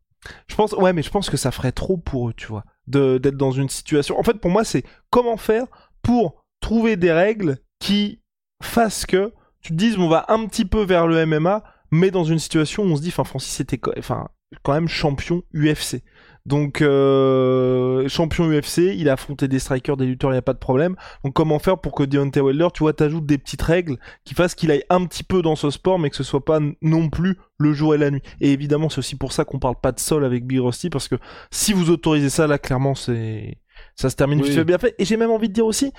Je 0.49 0.55
pense, 0.55 0.73
ouais, 0.73 0.93
mais 0.93 1.03
je 1.03 1.11
pense 1.11 1.31
que 1.31 1.37
ça 1.37 1.51
ferait 1.51 1.73
trop 1.73 1.97
pour 1.97 2.29
eux, 2.29 2.35
tu 2.35 2.47
vois, 2.47 2.65
d'être 2.87 3.37
dans 3.37 3.53
une 3.53 3.69
situation. 3.69 4.19
En 4.19 4.23
fait, 4.23 4.35
pour 4.35 4.51
moi, 4.51 4.65
c'est 4.65 4.85
comment 5.11 5.37
faire 5.37 5.67
pour 6.03 6.45
trouver 6.61 6.97
des 6.97 7.13
règles 7.13 7.59
qui 7.79 8.21
fassent 8.63 9.07
que 9.07 9.33
tu 9.61 9.73
te 9.73 9.77
dises, 9.77 9.99
on 9.99 10.09
va 10.09 10.25
un 10.29 10.47
petit 10.47 10.65
peu 10.65 10.83
vers 10.83 11.07
le 11.07 11.25
MMA, 11.27 11.63
mais 11.91 12.11
dans 12.11 12.25
une 12.25 12.39
situation 12.39 12.85
où 12.85 12.87
on 12.87 12.97
se 12.97 13.03
dit, 13.03 13.09
enfin, 13.09 13.25
Francis 13.25 13.61
était, 13.61 13.79
quand 13.79 14.73
même 14.73 14.89
champion 14.89 15.43
UFC. 15.55 16.03
Donc, 16.45 16.83
euh, 16.83 18.09
champion 18.09 18.51
UFC, 18.51 18.79
il 18.97 19.09
a 19.09 19.13
affronté 19.13 19.47
des 19.47 19.59
strikers, 19.61 19.97
des 19.97 20.07
lutteurs, 20.07 20.31
il 20.31 20.35
n'y 20.35 20.39
a 20.39 20.43
pas 20.43 20.55
de 20.55 20.59
problème. 20.59 20.97
Donc, 21.25 21.35
comment 21.35 21.59
faire 21.59 21.79
pour 21.79 21.93
que 21.93 22.03
Deontay 22.03 22.41
Wilder, 22.41 22.69
tu 22.75 22.81
vois, 22.81 22.93
t'ajoutes 22.93 23.27
des 23.27 23.39
petites 23.39 23.63
règles 23.63 23.97
qui 24.25 24.35
fassent 24.35 24.55
qu'il 24.57 24.71
aille 24.73 24.83
un 24.91 25.05
petit 25.07 25.23
peu 25.23 25.41
dans 25.41 25.55
ce 25.55 25.71
sport, 25.71 25.99
mais 25.99 26.11
que 26.11 26.17
ce 26.17 26.25
soit 26.25 26.45
pas 26.45 26.59
non 26.81 27.09
plus 27.11 27.37
le 27.59 27.73
jour 27.73 27.95
et 27.95 27.99
la 27.99 28.11
nuit. 28.11 28.23
Et 28.41 28.53
évidemment, 28.53 28.89
c'est 28.89 28.99
aussi 28.99 29.17
pour 29.17 29.33
ça 29.33 29.45
qu'on 29.45 29.61
parle 29.61 29.77
pas 29.81 29.93
de 29.93 30.01
sol 30.01 30.25
avec 30.25 30.45
Big 30.45 30.59
Rusty, 30.61 30.91
parce 30.91 31.07
que 31.07 31.15
si 31.53 31.73
vous 31.73 31.91
autorisez 31.91 32.31
ça, 32.31 32.49
là, 32.49 32.59
clairement, 32.59 32.97
c'est, 32.97 33.59
ça 33.95 34.11
se 34.11 34.17
termine 34.17 34.41
Oui. 34.41 34.47
vite 34.49 34.57
fait 34.57 34.65
bien 34.65 34.79
fait. 34.79 34.95
Et 34.99 35.05
j'ai 35.05 35.17
même 35.17 35.31
envie 35.31 35.49
de 35.49 35.55
dire 35.55 35.67
aussi, 35.67 35.93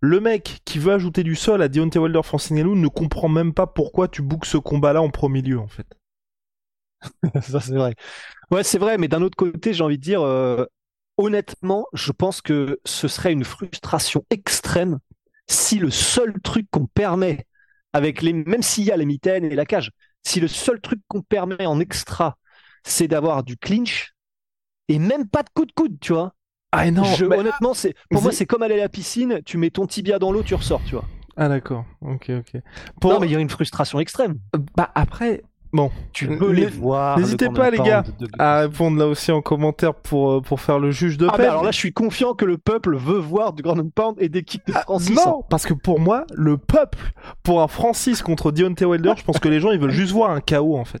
le 0.00 0.20
mec 0.20 0.60
qui 0.64 0.78
veut 0.78 0.92
ajouter 0.92 1.24
du 1.24 1.34
sol 1.34 1.60
à 1.60 1.68
Deontay 1.68 1.98
Wilder 1.98 2.20
Francis 2.22 2.52
Ngannou 2.52 2.76
ne 2.76 2.86
comprend 2.86 3.28
même 3.28 3.52
pas 3.52 3.66
pourquoi 3.66 4.06
tu 4.06 4.22
bookes 4.22 4.46
ce 4.46 4.58
combat-là 4.58 5.02
en 5.02 5.10
premier 5.10 5.42
lieu, 5.42 5.58
en 5.58 5.66
fait. 5.66 5.86
Ça, 7.42 7.60
c'est 7.60 7.74
vrai. 7.74 7.94
Ouais, 8.50 8.62
c'est 8.64 8.78
vrai, 8.78 8.98
mais 8.98 9.08
d'un 9.08 9.22
autre 9.22 9.36
côté, 9.36 9.72
j'ai 9.74 9.84
envie 9.84 9.98
de 9.98 10.02
dire, 10.02 10.22
euh, 10.22 10.64
honnêtement, 11.16 11.86
je 11.92 12.12
pense 12.12 12.40
que 12.40 12.80
ce 12.84 13.08
serait 13.08 13.32
une 13.32 13.44
frustration 13.44 14.24
extrême 14.30 14.98
si 15.48 15.78
le 15.78 15.90
seul 15.90 16.34
truc 16.42 16.66
qu'on 16.70 16.86
permet, 16.86 17.46
avec 17.92 18.22
les, 18.22 18.32
même 18.32 18.62
s'il 18.62 18.84
y 18.84 18.92
a 18.92 18.96
les 18.96 19.06
mitaines 19.06 19.44
et 19.44 19.54
la 19.54 19.66
cage, 19.66 19.90
si 20.24 20.40
le 20.40 20.48
seul 20.48 20.80
truc 20.80 21.00
qu'on 21.08 21.22
permet 21.22 21.66
en 21.66 21.80
extra, 21.80 22.36
c'est 22.84 23.08
d'avoir 23.08 23.44
du 23.44 23.56
clinch 23.56 24.12
et 24.88 24.98
même 24.98 25.28
pas 25.28 25.42
de 25.42 25.50
coup 25.54 25.66
de 25.66 25.72
coude, 25.72 25.98
tu 26.00 26.12
vois. 26.12 26.34
Ah 26.72 26.90
non, 26.90 27.04
Je- 27.04 27.24
mais- 27.24 27.38
honnêtement, 27.38 27.74
c'est 27.74 27.94
pour 28.10 28.22
moi, 28.22 28.30
c'est- 28.30 28.38
c'est 28.38 28.46
comme 28.46 28.62
aller 28.62 28.74
à 28.74 28.84
la 28.84 28.88
piscine, 28.88 29.40
tu 29.44 29.56
mets 29.56 29.70
ton 29.70 29.86
tibia 29.86 30.18
dans 30.18 30.32
l'eau, 30.32 30.42
tu 30.42 30.54
ressors, 30.54 30.82
tu 30.86 30.94
vois. 30.94 31.04
Ah 31.36 31.48
d'accord, 31.48 31.84
ok, 32.02 32.30
ok. 32.40 32.60
Pour... 33.00 33.12
Non, 33.12 33.20
mais 33.20 33.26
il 33.28 33.32
y 33.32 33.36
a 33.36 33.38
une 33.38 33.48
frustration 33.48 34.00
extrême. 34.00 34.38
Bah 34.76 34.90
après, 34.94 35.42
bon, 35.72 35.90
Tu 36.12 36.26
peux 36.26 36.50
les 36.52 36.66
voir. 36.66 37.18
n'hésitez 37.18 37.48
pas, 37.50 37.70
les 37.70 37.78
gars, 37.78 38.02
de- 38.18 38.28
à 38.38 38.60
répondre 38.60 38.98
là 38.98 39.06
aussi 39.06 39.30
en 39.32 39.40
commentaire 39.42 39.94
pour, 39.94 40.30
euh, 40.32 40.40
pour 40.40 40.60
faire 40.60 40.78
le 40.78 40.90
juge 40.90 41.18
de 41.18 41.26
Ah, 41.28 41.36
paix. 41.36 41.44
bah 41.44 41.50
alors 41.50 41.64
là, 41.64 41.70
je 41.70 41.76
suis 41.78 41.92
confiant 41.92 42.34
que 42.34 42.44
le 42.44 42.58
peuple 42.58 42.96
veut 42.96 43.18
voir 43.18 43.52
du 43.52 43.62
Grand 43.62 43.76
Pound 43.90 44.16
et 44.18 44.28
des 44.28 44.42
kicks 44.42 44.66
de 44.66 44.72
Francis. 44.72 45.16
Non, 45.16 45.42
parce 45.48 45.66
que 45.66 45.74
pour 45.74 46.00
moi, 46.00 46.24
le 46.34 46.56
peuple, 46.58 46.98
pour 47.42 47.62
un 47.62 47.68
Francis 47.68 48.22
contre 48.22 48.50
Deontay 48.52 48.84
Wilder, 48.84 49.12
je 49.16 49.24
pense 49.24 49.38
que 49.38 49.48
les 49.48 49.60
gens 49.60 49.70
ils 49.70 49.78
veulent 49.80 49.90
juste 49.90 50.12
voir 50.12 50.30
un 50.30 50.40
chaos 50.40 50.76
en 50.76 50.84
fait. 50.84 51.00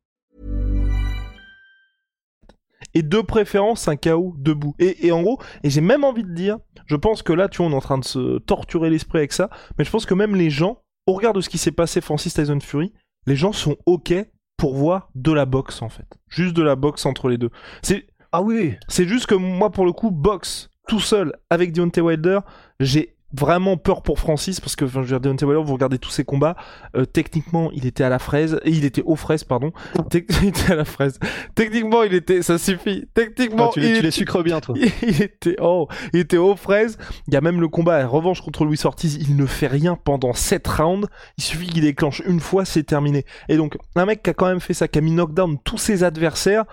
Et 2.93 3.03
de 3.03 3.21
préférence 3.21 3.87
un 3.87 3.95
chaos 3.95 4.35
debout. 4.37 4.75
Et, 4.79 5.07
et 5.07 5.11
en 5.11 5.21
gros, 5.21 5.39
et 5.63 5.69
j'ai 5.69 5.81
même 5.81 6.03
envie 6.03 6.23
de 6.23 6.33
dire, 6.33 6.57
je 6.85 6.95
pense 6.95 7.23
que 7.23 7.33
là, 7.33 7.47
tu 7.47 7.57
vois, 7.57 7.67
on 7.67 7.71
est 7.71 7.75
en 7.75 7.81
train 7.81 7.97
de 7.97 8.05
se 8.05 8.39
torturer 8.39 8.89
l'esprit 8.89 9.19
avec 9.19 9.33
ça, 9.33 9.49
mais 9.77 9.85
je 9.85 9.89
pense 9.89 10.05
que 10.05 10.13
même 10.13 10.35
les 10.35 10.49
gens, 10.49 10.81
au 11.07 11.13
regard 11.13 11.33
de 11.33 11.41
ce 11.41 11.49
qui 11.49 11.57
s'est 11.57 11.71
passé 11.71 12.01
Francis 12.01 12.33
Tyson 12.33 12.59
Fury, 12.59 12.93
les 13.27 13.35
gens 13.35 13.53
sont 13.53 13.77
ok 13.85 14.13
pour 14.57 14.75
voir 14.75 15.09
de 15.15 15.31
la 15.31 15.45
boxe 15.45 15.81
en 15.81 15.89
fait. 15.89 16.19
Juste 16.27 16.55
de 16.55 16.63
la 16.63 16.75
boxe 16.75 17.05
entre 17.05 17.29
les 17.29 17.37
deux. 17.37 17.49
C'est 17.81 18.05
Ah 18.31 18.41
oui. 18.41 18.75
C'est 18.87 19.07
juste 19.07 19.25
que 19.25 19.35
moi, 19.35 19.71
pour 19.71 19.85
le 19.85 19.91
coup, 19.91 20.11
boxe 20.11 20.69
tout 20.87 20.99
seul 20.99 21.33
avec 21.49 21.71
Deontay 21.71 22.01
Wilder, 22.01 22.39
j'ai 22.79 23.15
vraiment 23.33 23.77
peur 23.77 24.01
pour 24.03 24.19
Francis 24.19 24.59
parce 24.59 24.75
que 24.75 24.85
enfin, 24.85 25.01
je 25.03 25.13
veux 25.13 25.19
dire, 25.19 25.19
Deontay 25.21 25.45
Wilder, 25.45 25.63
vous 25.63 25.73
regardez 25.73 25.99
tous 25.99 26.09
ses 26.09 26.23
combats, 26.23 26.55
euh, 26.95 27.05
techniquement 27.05 27.71
il 27.73 27.85
était 27.85 28.03
à 28.03 28.09
la 28.09 28.19
fraise, 28.19 28.59
et 28.63 28.71
il 28.71 28.83
était 28.85 29.03
aux 29.03 29.15
fraises 29.15 29.43
pardon. 29.43 29.71
Tec- 30.09 30.27
il 30.41 30.49
était 30.49 30.71
à 30.71 30.75
la 30.75 30.85
fraise. 30.85 31.19
Techniquement 31.55 32.03
il 32.03 32.13
était, 32.13 32.41
ça 32.41 32.57
suffit. 32.57 33.05
Techniquement 33.13 33.69
tu, 33.69 33.79
il, 33.79 33.85
tu 33.85 33.91
était- 33.91 34.01
les 34.01 34.11
sucres 34.11 34.43
bien, 34.43 34.59
toi. 34.59 34.75
il 35.01 35.21
était 35.21 35.55
oh, 35.61 35.87
il 36.13 36.19
était 36.19 36.37
aux 36.37 36.55
fraises. 36.55 36.97
Il 37.27 37.33
y 37.33 37.37
a 37.37 37.41
même 37.41 37.61
le 37.61 37.67
combat 37.67 37.97
à 37.97 38.05
revanche 38.05 38.41
contre 38.41 38.65
Luis 38.65 38.79
Ortiz, 38.83 39.15
il 39.15 39.35
ne 39.35 39.45
fait 39.45 39.67
rien 39.67 39.95
pendant 39.95 40.33
7 40.33 40.67
rounds. 40.67 41.07
Il 41.37 41.43
suffit 41.43 41.67
qu'il 41.67 41.83
déclenche 41.83 42.21
une 42.25 42.39
fois, 42.39 42.65
c'est 42.65 42.83
terminé. 42.83 43.25
Et 43.49 43.57
donc 43.57 43.77
un 43.95 44.05
mec 44.05 44.23
qui 44.23 44.29
a 44.29 44.33
quand 44.33 44.47
même 44.47 44.59
fait 44.61 44.73
ça, 44.73 44.87
qui 44.87 44.99
a 44.99 45.01
mis 45.01 45.11
knockdown 45.11 45.57
tous 45.63 45.77
ses 45.77 46.03
adversaires. 46.03 46.65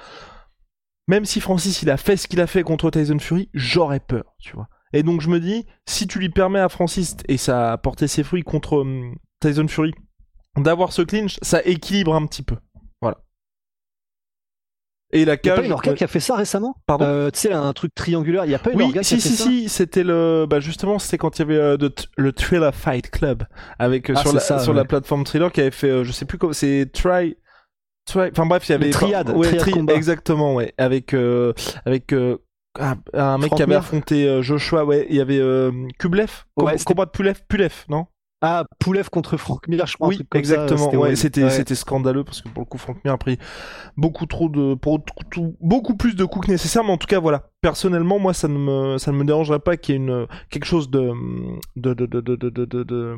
Même 1.07 1.25
si 1.25 1.41
Francis 1.41 1.83
il 1.83 1.91
a 1.91 1.97
fait 1.97 2.17
ce 2.17 2.29
qu'il 2.29 2.41
a 2.41 2.47
fait 2.47 2.63
contre 2.63 2.91
Tyson 2.91 3.19
Fury, 3.19 3.49
j'aurais 3.55 4.01
peur, 4.01 4.35
tu 4.41 4.55
vois. 4.55 4.69
Et 4.93 5.03
donc 5.03 5.21
je 5.21 5.29
me 5.29 5.41
dis, 5.41 5.67
si 5.87 6.07
tu 6.07 6.19
lui 6.19 6.29
permets 6.31 6.61
à 6.61 6.69
Francis, 6.69 7.17
et 7.29 7.37
ça 7.37 7.73
a 7.73 7.79
porté 7.79 8.09
ses 8.09 8.23
fruits 8.23 8.43
contre 8.43 8.79
hum, 8.79 9.17
Tyson 9.41 9.69
Fury, 9.69 9.93
d'avoir 10.57 10.93
ce 10.93 11.03
clinch, 11.03 11.39
ça 11.43 11.63
équilibre 11.65 12.15
un 12.15 12.27
petit 12.27 12.43
peu. 12.43 12.57
Voilà. 13.01 13.19
Et 15.11 15.25
la 15.25 15.35
Il 15.35 15.47
y 15.47 15.51
a 15.51 15.55
cage. 15.57 15.69
pas 15.71 15.89
une 15.89 15.95
qui 15.95 16.05
a 16.05 16.07
fait 16.07 16.21
ça 16.21 16.37
récemment? 16.37 16.75
Pardon? 16.87 17.07
Euh, 17.07 17.31
Tu 17.31 17.41
sais, 17.41 17.53
un 17.53 17.73
truc 17.73 17.95
triangulaire. 17.95 18.45
Il 18.45 18.51
y 18.51 18.55
a 18.55 18.59
pas 18.59 18.73
une 18.73 18.77
Oui, 18.79 18.85
orga 18.85 19.01
qui 19.01 19.07
si, 19.07 19.15
a 19.15 19.17
fait 19.19 19.29
si, 19.29 19.37
ça? 19.37 19.45
si, 19.45 19.69
c'était 19.71 20.03
le, 20.05 20.47
bah 20.49 20.61
justement, 20.61 20.99
c'était 20.99 21.17
quand 21.17 21.39
il 21.39 21.43
y 21.43 21.43
avait 21.45 21.57
euh, 21.57 21.77
de- 21.79 21.95
le 22.19 22.33
Thriller 22.33 22.75
Fight 22.75 23.11
Club 23.11 23.45
avec 23.79 24.11
euh, 24.11 24.15
Ah, 24.17 24.21
sur 24.21 24.33
la 24.35 24.41
ça, 24.41 24.59
sur 24.59 24.73
ouais. 24.73 24.77
la 24.79 24.85
plateforme 24.85 25.25
Thriller 25.25 25.51
qui 25.51 25.63
avait 25.63 25.71
fait, 25.71 25.89
euh, 25.89 26.05
je 26.05 26.13
sais 26.13 26.27
plus 26.27 26.37
comment, 26.37 26.53
c'est 26.53 26.91
Try, 26.93 27.37
Try, 28.05 28.29
enfin 28.33 28.45
bref, 28.45 28.69
il 28.69 28.73
y 28.73 28.75
avait 28.75 28.87
Le 28.87 28.93
Triad, 28.93 29.31
ouais, 29.31 29.47
Triad 29.49 29.61
Tri- 29.63 29.73
Combat. 29.73 29.95
exactement, 29.95 30.55
ouais, 30.55 30.75
avec 30.77 31.15
avec 31.87 32.13
ah, 32.79 32.95
un 33.15 33.39
mec 33.39 33.53
qui 33.55 33.63
avait 33.63 33.75
affronté 33.75 34.27
euh, 34.29 34.43
Joshua, 34.43 34.85
ouais, 34.85 35.07
il 35.11 35.17
y 35.17 35.21
avait 35.21 35.39
euh, 35.39 35.71
Kublev, 35.99 36.45
Ouais, 36.57 36.77
combat 36.85 37.07
de 37.07 37.11
Pulev, 37.11 37.41
Pulev, 37.49 37.85
non 37.89 38.07
Ah, 38.41 38.65
Poulev 38.79 39.09
contre 39.11 39.37
Frank 39.37 39.67
Mir, 39.67 39.85
je 39.87 39.95
crois. 39.95 40.07
un 40.07 40.11
Oui, 40.11 40.17
truc 40.17 40.29
comme 40.31 40.45
ça, 40.45 40.55
exactement. 40.55 41.15
c'était 41.17 41.43
ouais, 41.43 41.75
scandaleux 41.75 42.23
parce 42.25 42.41
que 42.41 42.49
pour 42.49 42.63
le 42.63 42.67
coup, 42.67 42.79
Frank 42.79 43.05
Mir 43.05 43.13
a 43.13 43.19
pris 43.19 43.37
beaucoup 43.97 44.27
trop 44.27 44.49
de 44.49 44.75
pour 44.75 45.01
tout- 45.31 45.57
beaucoup 45.61 45.97
plus 45.97 46.15
de 46.15 46.25
coups 46.25 46.47
que 46.47 46.53
nécessaire. 46.53 46.85
Mais 46.85 46.93
en 46.93 46.99
tout 46.99 47.09
cas, 47.09 47.19
voilà. 47.19 47.51
Personnellement, 47.63 48.21
moi, 48.21 48.33
ça 48.35 48.47
ne 48.47 48.57
me 48.59 48.99
ça 48.99 49.11
ne 49.11 49.17
me 49.17 49.25
dérangerait 49.25 49.59
pas 49.59 49.77
qu'il 49.77 49.95
y 49.95 49.99
ait 49.99 50.01
une 50.01 50.27
quelque 50.51 50.67
chose 50.67 50.89
de 50.89 51.11
de 51.75 51.95
de 51.95 52.07
de 52.07 52.21
de 52.21 52.37
de, 52.37 52.51
de, 52.51 52.65
de- 52.65 52.83
de- 52.85 53.17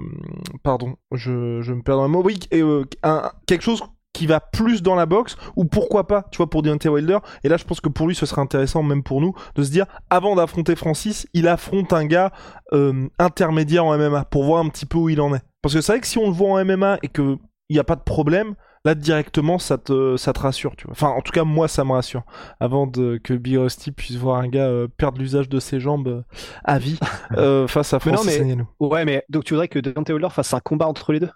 pardon, 0.62 0.96
je 1.12 1.60
je 1.60 1.72
me 1.74 1.82
perds 1.82 1.96
dans 1.96 2.04
le 2.04 2.08
mot. 2.08 2.22
Oui, 2.24 2.38
et, 2.50 2.62
euh, 2.62 2.84
un, 3.02 3.30
quelque 3.46 3.62
chose 3.62 3.82
qui 4.12 4.26
va 4.26 4.40
plus 4.40 4.82
dans 4.82 4.94
la 4.94 5.06
boxe 5.06 5.36
ou 5.56 5.64
pourquoi 5.64 6.06
pas 6.06 6.26
tu 6.30 6.38
vois 6.38 6.50
pour 6.50 6.62
Deontay 6.62 6.88
Wilder. 6.88 7.18
Et 7.44 7.48
là 7.48 7.56
je 7.56 7.64
pense 7.64 7.80
que 7.80 7.88
pour 7.88 8.06
lui 8.06 8.14
ce 8.14 8.26
serait 8.26 8.42
intéressant 8.42 8.82
même 8.82 9.02
pour 9.02 9.20
nous 9.20 9.34
de 9.54 9.62
se 9.62 9.70
dire 9.70 9.86
avant 10.10 10.36
d'affronter 10.36 10.76
Francis 10.76 11.26
il 11.32 11.48
affronte 11.48 11.92
un 11.92 12.06
gars 12.06 12.32
euh, 12.72 13.08
intermédiaire 13.18 13.84
en 13.84 13.96
MMA 13.96 14.24
pour 14.24 14.44
voir 14.44 14.64
un 14.64 14.68
petit 14.68 14.86
peu 14.86 14.98
où 14.98 15.08
il 15.08 15.20
en 15.20 15.34
est. 15.34 15.42
Parce 15.62 15.74
que 15.74 15.80
c'est 15.80 15.92
vrai 15.92 16.00
que 16.00 16.06
si 16.06 16.18
on 16.18 16.26
le 16.26 16.32
voit 16.32 16.50
en 16.50 16.64
MMA 16.64 16.98
et 17.02 17.08
que 17.08 17.38
il 17.68 17.74
n'y 17.74 17.80
a 17.80 17.84
pas 17.84 17.96
de 17.96 18.02
problème 18.02 18.54
là 18.84 18.94
directement 18.94 19.58
ça 19.58 19.76
te 19.78 20.16
ça 20.16 20.32
te 20.32 20.40
rassure 20.40 20.74
tu 20.76 20.84
vois. 20.86 20.92
Enfin 20.92 21.08
en 21.08 21.20
tout 21.20 21.32
cas 21.32 21.44
moi 21.44 21.68
ça 21.68 21.84
me 21.84 21.92
rassure. 21.92 22.22
Avant 22.60 22.86
de 22.86 23.20
que 23.22 23.34
Big 23.34 23.56
Rusty 23.58 23.92
puisse 23.92 24.16
voir 24.16 24.38
un 24.40 24.48
gars 24.48 24.66
euh, 24.68 24.88
perdre 24.88 25.18
l'usage 25.18 25.48
de 25.48 25.60
ses 25.60 25.80
jambes 25.80 26.08
euh, 26.08 26.22
à 26.64 26.78
vie 26.78 26.98
euh, 27.36 27.66
face 27.68 27.92
à 27.92 27.98
Mais 28.06 28.12
non, 28.12 28.18
Francis 28.18 28.38
mais- 28.40 28.44
Ngannou. 28.46 28.68
Ouais, 28.80 29.04
mais 29.04 29.24
donc 29.28 29.44
tu 29.44 29.54
voudrais 29.54 29.68
que 29.68 29.78
Deontay 29.78 30.12
Wilder 30.14 30.30
fasse 30.30 30.54
un 30.54 30.60
combat 30.60 30.86
entre 30.86 31.12
les 31.12 31.20
deux? 31.20 31.30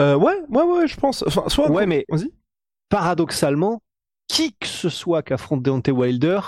Euh, 0.00 0.14
ouais 0.16 0.34
ouais 0.50 0.62
ouais 0.64 0.86
je 0.86 0.96
pense. 0.96 1.24
Enfin 1.26 1.44
soit 1.48 1.70
Ouais, 1.70 1.86
mais 1.86 2.04
vas-y. 2.10 2.30
paradoxalement, 2.88 3.82
qui 4.28 4.54
que 4.58 4.66
ce 4.66 4.88
soit 4.88 5.22
qu'affronte 5.22 5.62
Deontay 5.62 5.92
Wilder, 5.92 6.40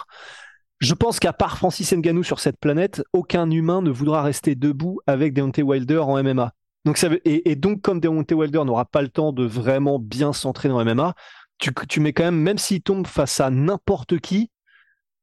je 0.80 0.92
pense 0.94 1.18
qu'à 1.20 1.32
part 1.32 1.56
Francis 1.56 1.92
Ngannou 1.92 2.22
sur 2.22 2.38
cette 2.40 2.58
planète, 2.60 3.02
aucun 3.14 3.50
humain 3.50 3.80
ne 3.80 3.90
voudra 3.90 4.22
rester 4.22 4.54
debout 4.54 5.00
avec 5.06 5.32
Deontay 5.32 5.62
Wilder 5.62 5.98
en 6.00 6.22
MMA. 6.22 6.52
Donc 6.84 6.98
ça 6.98 7.08
et 7.24 7.56
donc 7.56 7.80
comme 7.80 8.00
Deontay 8.00 8.34
Wilder 8.34 8.64
n'aura 8.64 8.84
pas 8.84 9.00
le 9.00 9.08
temps 9.08 9.32
de 9.32 9.44
vraiment 9.44 9.98
bien 9.98 10.32
s'entraîner 10.32 10.74
en 10.74 10.84
MMA, 10.84 11.14
tu, 11.58 11.70
tu 11.88 12.00
mets 12.00 12.12
quand 12.12 12.24
même, 12.24 12.36
même 12.36 12.58
s'il 12.58 12.82
tombe 12.82 13.06
face 13.06 13.40
à 13.40 13.50
n'importe 13.50 14.18
qui, 14.18 14.50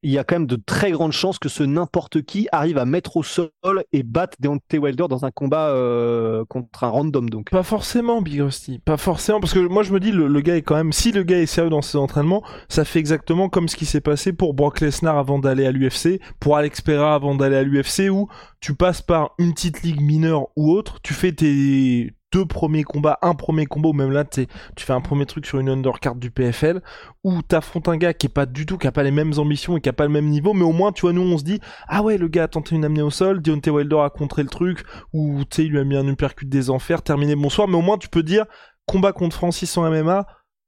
il 0.03 0.11
y 0.11 0.17
a 0.17 0.23
quand 0.23 0.35
même 0.35 0.47
de 0.47 0.55
très 0.55 0.91
grandes 0.91 1.11
chances 1.11 1.39
que 1.39 1.49
ce 1.49 1.63
n'importe 1.63 2.21
qui 2.23 2.47
arrive 2.51 2.77
à 2.77 2.85
mettre 2.85 3.17
au 3.17 3.23
sol 3.23 3.49
et 3.91 4.03
battre 4.03 4.37
Deontay 4.39 4.77
Wilder 4.77 5.05
dans 5.09 5.25
un 5.25 5.31
combat 5.31 5.69
euh, 5.69 6.43
contre 6.45 6.83
un 6.83 6.89
random. 6.89 7.29
Donc 7.29 7.49
Pas 7.49 7.63
forcément, 7.63 8.21
Big 8.21 8.41
Rusty. 8.41 8.79
Pas 8.79 8.97
forcément, 8.97 9.39
parce 9.39 9.53
que 9.53 9.59
moi 9.59 9.83
je 9.83 9.93
me 9.93 9.99
dis, 9.99 10.11
le, 10.11 10.27
le 10.27 10.41
gars 10.41 10.55
est 10.55 10.61
quand 10.61 10.75
même, 10.75 10.91
si 10.91 11.11
le 11.11 11.23
gars 11.23 11.39
est 11.39 11.45
sérieux 11.45 11.69
dans 11.69 11.81
ses 11.81 11.97
entraînements, 11.97 12.43
ça 12.69 12.85
fait 12.85 12.99
exactement 12.99 13.49
comme 13.49 13.67
ce 13.67 13.75
qui 13.75 13.85
s'est 13.85 14.01
passé 14.01 14.33
pour 14.33 14.53
Brock 14.53 14.81
Lesnar 14.81 15.17
avant 15.17 15.39
d'aller 15.39 15.65
à 15.65 15.71
l'UFC, 15.71 16.19
pour 16.39 16.57
Alex 16.57 16.81
Pereira 16.81 17.15
avant 17.15 17.35
d'aller 17.35 17.57
à 17.57 17.63
l'UFC, 17.63 18.09
où 18.09 18.27
tu 18.59 18.75
passes 18.75 19.01
par 19.01 19.31
une 19.37 19.53
petite 19.53 19.83
ligue 19.83 20.01
mineure 20.01 20.47
ou 20.55 20.71
autre, 20.71 20.99
tu 21.01 21.13
fais 21.13 21.31
tes 21.31 22.13
deux 22.31 22.45
premiers 22.45 22.83
combats, 22.83 23.19
un 23.21 23.35
premier 23.35 23.65
combat, 23.65 23.89
même 23.93 24.11
là, 24.11 24.23
tu 24.23 24.47
fais 24.77 24.93
un 24.93 25.01
premier 25.01 25.25
truc 25.25 25.45
sur 25.45 25.59
une 25.59 25.69
undercard 25.69 26.15
du 26.15 26.31
PFL, 26.31 26.81
où 27.23 27.41
t'affrontes 27.41 27.87
un 27.87 27.97
gars 27.97 28.13
qui 28.13 28.27
est 28.27 28.29
pas 28.33 28.45
du 28.45 28.65
tout, 28.65 28.77
qui 28.77 28.87
a 28.87 28.91
pas 28.91 29.03
les 29.03 29.11
mêmes 29.11 29.33
ambitions 29.37 29.77
et 29.77 29.81
qui 29.81 29.89
a 29.89 29.93
pas 29.93 30.05
le 30.05 30.11
même 30.11 30.27
niveau, 30.27 30.53
mais 30.53 30.63
au 30.63 30.71
moins, 30.71 30.91
tu 30.91 31.01
vois, 31.01 31.13
nous, 31.13 31.21
on 31.21 31.37
se 31.37 31.43
dit, 31.43 31.59
ah 31.87 32.01
ouais, 32.01 32.17
le 32.17 32.27
gars 32.27 32.43
a 32.43 32.47
tenté 32.47 32.75
une 32.75 32.85
amenée 32.85 33.01
au 33.01 33.09
sol, 33.11 33.41
Deontay 33.41 33.69
Wilder 33.69 33.99
a 33.99 34.09
contré 34.09 34.43
le 34.43 34.49
truc, 34.49 34.83
ou 35.13 35.43
tu 35.49 35.55
sais, 35.57 35.65
il 35.65 35.71
lui 35.71 35.79
a 35.79 35.83
mis 35.83 35.97
un 35.97 36.07
uppercut 36.07 36.47
des 36.47 36.69
enfers, 36.69 37.01
terminé 37.01 37.35
bonsoir, 37.35 37.67
mais 37.67 37.75
au 37.75 37.81
moins 37.81 37.97
tu 37.97 38.09
peux 38.09 38.23
dire 38.23 38.45
combat 38.85 39.13
contre 39.13 39.35
Francis 39.35 39.77
en 39.77 39.89
MMA, 39.89 40.25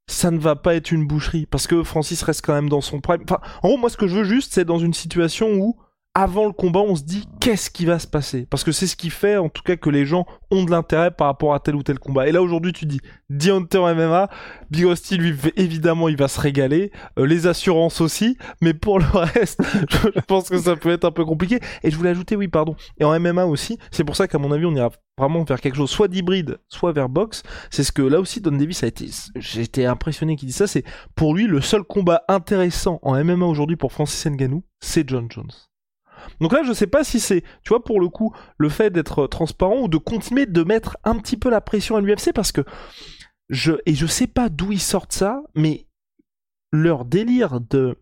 ça 0.07 0.31
ne 0.31 0.37
va 0.37 0.55
pas 0.55 0.75
être 0.75 0.91
une 0.91 1.07
boucherie 1.07 1.45
parce 1.45 1.67
que 1.67 1.83
Francis 1.83 2.21
reste 2.23 2.45
quand 2.45 2.53
même 2.53 2.69
dans 2.69 2.81
son 2.81 2.99
prime. 2.99 3.23
Enfin, 3.23 3.39
en 3.61 3.69
gros, 3.69 3.77
moi 3.77 3.89
ce 3.89 3.97
que 3.97 4.07
je 4.07 4.17
veux 4.17 4.23
juste, 4.23 4.53
c'est 4.53 4.65
dans 4.65 4.79
une 4.79 4.93
situation 4.93 5.53
où 5.53 5.77
avant 6.15 6.45
le 6.45 6.51
combat, 6.51 6.81
on 6.81 6.95
se 6.95 7.01
dit 7.01 7.27
qu'est-ce 7.39 7.71
qui 7.71 7.85
va 7.85 7.97
se 7.97 8.05
passer? 8.05 8.45
Parce 8.47 8.63
que 8.63 8.71
c'est 8.71 8.85
ce 8.85 8.95
qui 8.95 9.09
fait 9.09 9.37
en 9.37 9.49
tout 9.49 9.63
cas 9.63 9.75
que 9.77 9.89
les 9.89 10.05
gens 10.05 10.27
ont 10.51 10.63
de 10.63 10.69
l'intérêt 10.69 11.09
par 11.09 11.25
rapport 11.25 11.55
à 11.55 11.59
tel 11.59 11.75
ou 11.75 11.81
tel 11.81 11.97
combat. 11.97 12.27
Et 12.27 12.31
là 12.31 12.43
aujourd'hui, 12.43 12.71
tu 12.71 12.85
dis 12.85 13.01
Deontay 13.31 13.79
en 13.79 13.95
MMA, 13.95 14.29
Big 14.69 14.85
Rusty 14.85 15.17
lui 15.17 15.35
évidemment 15.55 16.09
il 16.09 16.15
va 16.15 16.27
se 16.27 16.39
régaler, 16.39 16.91
euh, 17.17 17.25
les 17.25 17.47
assurances 17.47 17.99
aussi, 17.99 18.37
mais 18.61 18.75
pour 18.75 18.99
le 18.99 19.05
reste, 19.05 19.59
je 19.89 20.19
pense 20.27 20.49
que 20.49 20.57
ça 20.59 20.75
peut 20.75 20.91
être 20.91 21.05
un 21.05 21.11
peu 21.11 21.25
compliqué. 21.25 21.59
Et 21.81 21.89
je 21.89 21.97
voulais 21.97 22.11
ajouter, 22.11 22.35
oui, 22.35 22.47
pardon, 22.47 22.75
et 22.99 23.03
en 23.03 23.19
MMA 23.19 23.45
aussi, 23.45 23.79
c'est 23.89 24.03
pour 24.03 24.15
ça 24.15 24.27
qu'à 24.27 24.37
mon 24.37 24.51
avis, 24.51 24.67
on 24.67 24.75
ira 24.75 24.91
vraiment 25.17 25.43
vers 25.43 25.59
quelque 25.59 25.77
chose 25.77 25.89
soit 25.89 26.07
d'hybride, 26.07 26.59
soit 26.69 26.91
vers 26.91 27.09
boxe. 27.09 27.41
C'est 27.71 27.83
ce 27.83 27.91
que 27.91 28.03
là 28.03 28.19
aussi 28.19 28.39
Don 28.39 28.51
Davis 28.51 28.83
a 28.83 28.87
été, 28.87 29.09
été 29.57 29.87
impressionné 29.87 30.35
qu'il 30.35 30.47
dit 30.47 30.53
ça. 30.53 30.67
C'est 30.67 30.83
pour 31.15 31.33
lui 31.33 31.47
le 31.47 31.59
seul 31.59 31.83
combat 31.83 32.21
intéressant 32.27 32.99
en 33.01 33.23
MMA 33.23 33.45
aujourd'hui 33.45 33.77
pour 33.77 33.91
Francis 33.91 34.27
Ngannou, 34.27 34.63
c'est 34.79 35.09
John 35.09 35.27
Jones. 35.31 35.51
Donc 36.39 36.53
là, 36.53 36.61
je 36.63 36.73
sais 36.73 36.87
pas 36.87 37.03
si 37.03 37.19
c'est, 37.19 37.41
tu 37.63 37.69
vois, 37.69 37.83
pour 37.83 37.99
le 37.99 38.09
coup, 38.09 38.33
le 38.57 38.69
fait 38.69 38.89
d'être 38.89 39.27
transparent 39.27 39.81
ou 39.81 39.87
de 39.87 39.97
continuer 39.97 40.45
de 40.45 40.63
mettre 40.63 40.97
un 41.03 41.17
petit 41.17 41.37
peu 41.37 41.49
la 41.49 41.61
pression 41.61 41.95
à 41.95 42.01
l'UFC 42.01 42.33
parce 42.33 42.51
que 42.51 42.61
et 43.85 43.93
je 43.93 44.05
sais 44.05 44.27
pas 44.27 44.49
d'où 44.49 44.71
ils 44.71 44.79
sortent 44.79 45.13
ça, 45.13 45.43
mais 45.53 45.87
leur 46.71 47.05
délire 47.05 47.59
de 47.61 47.99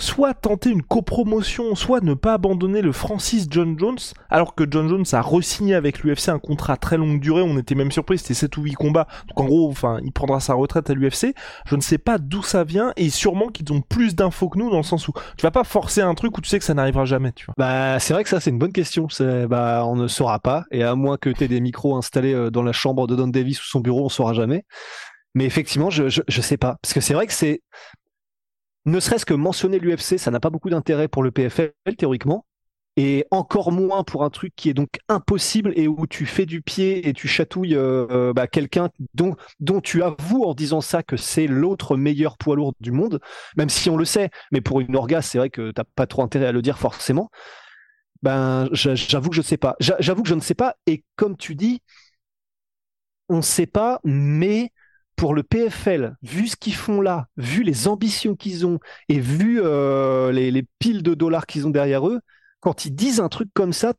soit 0.00 0.34
tenter 0.34 0.70
une 0.70 0.82
copromotion, 0.82 1.74
soit 1.74 2.00
ne 2.00 2.14
pas 2.14 2.34
abandonner 2.34 2.82
le 2.82 2.92
Francis 2.92 3.46
John 3.50 3.78
Jones, 3.78 3.98
alors 4.28 4.54
que 4.54 4.64
John 4.68 4.88
Jones 4.88 5.04
a 5.12 5.22
re-signé 5.22 5.74
avec 5.74 6.02
l'UFC 6.02 6.28
un 6.28 6.38
contrat 6.38 6.76
très 6.76 6.96
longue 6.96 7.20
durée, 7.20 7.42
on 7.42 7.58
était 7.58 7.74
même 7.74 7.92
surpris, 7.92 8.18
c'était 8.18 8.34
7 8.34 8.56
ou 8.56 8.62
8 8.62 8.74
combats, 8.74 9.06
donc 9.28 9.40
en 9.40 9.44
gros, 9.44 9.68
enfin, 9.68 9.98
il 10.04 10.12
prendra 10.12 10.40
sa 10.40 10.54
retraite 10.54 10.90
à 10.90 10.94
l'UFC, 10.94 11.34
je 11.66 11.76
ne 11.76 11.80
sais 11.80 11.98
pas 11.98 12.18
d'où 12.18 12.42
ça 12.42 12.64
vient, 12.64 12.92
et 12.96 13.10
sûrement 13.10 13.48
qu'ils 13.48 13.72
ont 13.72 13.80
plus 13.80 14.14
d'infos 14.14 14.48
que 14.48 14.58
nous, 14.58 14.70
dans 14.70 14.78
le 14.78 14.82
sens 14.82 15.08
où 15.08 15.12
tu 15.36 15.42
vas 15.42 15.50
pas 15.50 15.64
forcer 15.64 16.00
un 16.00 16.14
truc 16.14 16.36
où 16.38 16.40
tu 16.40 16.48
sais 16.48 16.58
que 16.58 16.64
ça 16.64 16.74
n'arrivera 16.74 17.04
jamais, 17.04 17.32
tu 17.32 17.46
vois. 17.46 17.54
Bah, 17.56 17.98
c'est 17.98 18.14
vrai 18.14 18.22
que 18.22 18.28
ça, 18.28 18.40
c'est 18.40 18.50
une 18.50 18.58
bonne 18.58 18.72
question. 18.72 19.08
Bah, 19.48 19.84
on 19.86 19.96
ne 19.96 20.08
saura 20.08 20.38
pas. 20.38 20.64
Et 20.70 20.82
à 20.82 20.94
moins 20.94 21.16
que 21.16 21.30
tu 21.30 21.44
aies 21.44 21.48
des 21.48 21.60
micros 21.60 21.96
installés 21.96 22.34
euh, 22.34 22.50
dans 22.50 22.62
la 22.62 22.72
chambre 22.72 23.06
de 23.06 23.16
Don 23.16 23.28
Davis 23.28 23.60
ou 23.62 23.66
son 23.66 23.80
bureau, 23.80 24.04
on 24.04 24.08
saura 24.08 24.32
jamais. 24.32 24.64
Mais 25.34 25.44
effectivement, 25.44 25.90
je, 25.90 26.08
je, 26.08 26.22
je 26.26 26.40
sais 26.40 26.56
pas. 26.56 26.76
Parce 26.82 26.92
que 26.92 27.00
c'est 27.00 27.14
vrai 27.14 27.26
que 27.26 27.32
c'est. 27.32 27.62
Ne 28.86 28.98
serait-ce 29.00 29.26
que 29.26 29.34
mentionner 29.34 29.78
l'UFC, 29.78 30.18
ça 30.18 30.30
n'a 30.30 30.40
pas 30.40 30.50
beaucoup 30.50 30.70
d'intérêt 30.70 31.08
pour 31.08 31.22
le 31.22 31.30
PFL, 31.30 31.96
théoriquement. 31.98 32.46
Et 32.96 33.24
encore 33.30 33.72
moins 33.72 34.02
pour 34.04 34.24
un 34.24 34.30
truc 34.30 34.52
qui 34.56 34.68
est 34.68 34.74
donc 34.74 34.88
impossible 35.08 35.72
et 35.76 35.86
où 35.86 36.06
tu 36.06 36.26
fais 36.26 36.44
du 36.44 36.60
pied 36.60 37.08
et 37.08 37.12
tu 37.12 37.28
chatouilles 37.28 37.76
euh, 37.76 38.32
bah, 38.34 38.46
quelqu'un 38.48 38.90
dont, 39.14 39.36
dont 39.60 39.80
tu 39.80 40.02
avoues 40.02 40.44
en 40.44 40.54
disant 40.54 40.80
ça 40.80 41.02
que 41.02 41.16
c'est 41.16 41.46
l'autre 41.46 41.96
meilleur 41.96 42.36
poids 42.36 42.56
lourd 42.56 42.74
du 42.80 42.90
monde, 42.90 43.20
même 43.56 43.68
si 43.70 43.88
on 43.90 43.96
le 43.96 44.04
sait. 44.04 44.30
Mais 44.50 44.60
pour 44.60 44.80
une 44.80 44.96
orga, 44.96 45.22
c'est 45.22 45.38
vrai 45.38 45.50
que 45.50 45.70
t'as 45.70 45.84
pas 45.94 46.06
trop 46.06 46.22
intérêt 46.22 46.46
à 46.46 46.52
le 46.52 46.62
dire 46.62 46.78
forcément. 46.78 47.30
Ben, 48.22 48.68
j'a- 48.72 48.94
j'avoue 48.96 49.30
que 49.30 49.36
je 49.36 49.42
ne 49.42 49.46
sais 49.46 49.58
pas. 49.58 49.76
J'a- 49.80 49.96
J'avoue 50.00 50.22
que 50.24 50.28
je 50.30 50.34
ne 50.36 50.40
sais 50.40 50.54
pas. 50.56 50.76
Et 50.86 51.04
comme 51.16 51.36
tu 51.36 51.54
dis, 51.56 51.82
on 53.28 53.36
ne 53.38 53.42
sait 53.42 53.66
pas, 53.66 54.00
mais 54.04 54.72
pour 55.20 55.34
le 55.34 55.42
PFL, 55.42 56.16
vu 56.22 56.48
ce 56.48 56.56
qu'ils 56.56 56.74
font 56.74 57.02
là, 57.02 57.26
vu 57.36 57.62
les 57.62 57.88
ambitions 57.88 58.34
qu'ils 58.34 58.64
ont 58.64 58.78
et 59.10 59.20
vu 59.20 59.60
euh, 59.62 60.32
les, 60.32 60.50
les 60.50 60.64
piles 60.78 61.02
de 61.02 61.12
dollars 61.12 61.44
qu'ils 61.44 61.66
ont 61.66 61.70
derrière 61.70 62.08
eux, 62.08 62.20
quand 62.60 62.86
ils 62.86 62.94
disent 62.94 63.20
un 63.20 63.28
truc 63.28 63.50
comme 63.52 63.74
ça, 63.74 63.92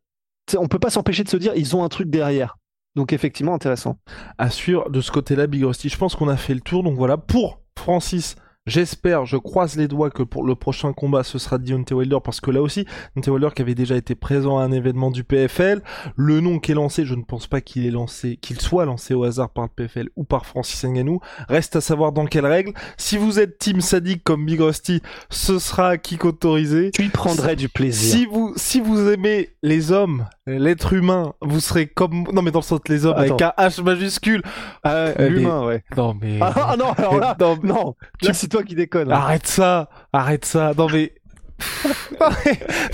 on 0.58 0.68
peut 0.68 0.80
pas 0.80 0.90
s'empêcher 0.90 1.24
de 1.24 1.30
se 1.30 1.38
dire 1.38 1.54
ils 1.56 1.76
ont 1.76 1.84
un 1.84 1.90
truc 1.90 2.10
derrière. 2.10 2.58
Donc 2.96 3.14
effectivement 3.14 3.54
intéressant. 3.54 4.00
à 4.40 4.50
suivre 4.50 4.90
de 4.90 5.00
ce 5.00 5.12
côté-là, 5.12 5.46
Big. 5.46 5.64
Je 5.64 5.96
pense 5.96 6.16
qu'on 6.16 6.28
a 6.28 6.38
fait 6.38 6.56
le 6.56 6.60
tour. 6.60 6.82
Donc 6.82 6.98
voilà, 6.98 7.18
pour 7.18 7.62
Francis 7.78 8.36
J'espère, 8.68 9.26
je 9.26 9.38
croise 9.38 9.76
les 9.76 9.88
doigts 9.88 10.12
que 10.12 10.22
pour 10.22 10.44
le 10.44 10.54
prochain 10.54 10.94
combat 10.94 11.24
ce 11.24 11.40
sera 11.40 11.58
Deontay 11.58 11.96
Wilder 11.96 12.20
parce 12.24 12.40
que 12.40 12.52
là 12.52 12.62
aussi, 12.62 12.86
Deontay 13.16 13.32
Wilder 13.32 13.50
qui 13.56 13.64
avait 13.64 13.74
déjà 13.74 13.96
été 13.96 14.14
présent 14.14 14.60
à 14.60 14.64
un 14.64 14.72
événement 14.72 15.10
du 15.10 15.24
PFL, 15.24 15.82
le 16.16 16.42
nom 16.42 16.60
qui 16.60 16.72
est 16.72 16.76
lancé, 16.76 17.04
je 17.04 17.16
ne 17.16 17.24
pense 17.24 17.48
pas 17.48 17.60
qu'il 17.62 17.88
est 17.88 17.92
lancé, 17.92 18.38
qu'il 18.38 18.62
soit 18.62 18.86
lancé 18.86 19.16
au 19.16 19.24
hasard 19.24 19.50
par 19.50 19.64
le 19.64 19.70
PFL 19.76 20.10
ou 20.16 20.26
par 20.26 20.46
Francis 20.46 20.86
Ngannou. 20.86 21.22
Reste 21.50 21.76
à 21.76 21.82
savoir 21.82 22.12
dans 22.12 22.28
quelles 22.28 22.46
règles. 22.46 22.74
Si 22.98 23.18
vous 23.18 23.40
êtes 23.40 23.58
team 23.58 23.82
sadique 23.82 24.24
comme 24.24 24.46
Big 24.46 24.62
Rusty, 24.62 25.02
ce 25.32 25.58
sera 25.58 25.98
kick 25.98 26.24
autorisé. 26.24 26.92
Tu 26.92 27.06
y 27.06 27.10
prendrais 27.10 27.56
du 27.56 27.68
plaisir. 27.68 28.16
Si 28.16 28.28
vous, 28.28 28.54
si 28.58 28.80
vous 28.80 29.10
aimez 29.10 29.50
les 29.64 29.92
hommes, 29.92 30.28
l'être 30.46 30.94
humain, 30.94 31.34
vous 31.42 31.62
serez 31.62 31.88
comme, 31.88 32.28
non 32.32 32.44
mais 32.44 32.52
dans 32.52 32.60
le 32.60 32.66
sens 32.66 32.82
les 32.90 33.08
hommes 33.08 33.18
avec 33.18 33.42
un 33.42 33.54
H 33.58 33.82
majuscule. 33.82 34.44
Ah, 34.84 35.14
l'humain, 35.18 35.66
ouais. 35.66 35.84
Non 35.98 36.16
mais. 36.22 36.38
Ah 36.42 36.76
non, 36.78 36.92
alors 36.92 37.18
là, 37.18 37.36
non, 37.40 37.58
non. 37.64 37.96
Là, 38.22 38.34
toi 38.52 38.64
qui 38.64 38.76
déconnes. 38.76 39.12
Arrête 39.12 39.48
ça, 39.48 39.90
arrête 40.14 40.46
ça. 40.46 40.74
Non 40.78 40.88
mais. 40.92 41.14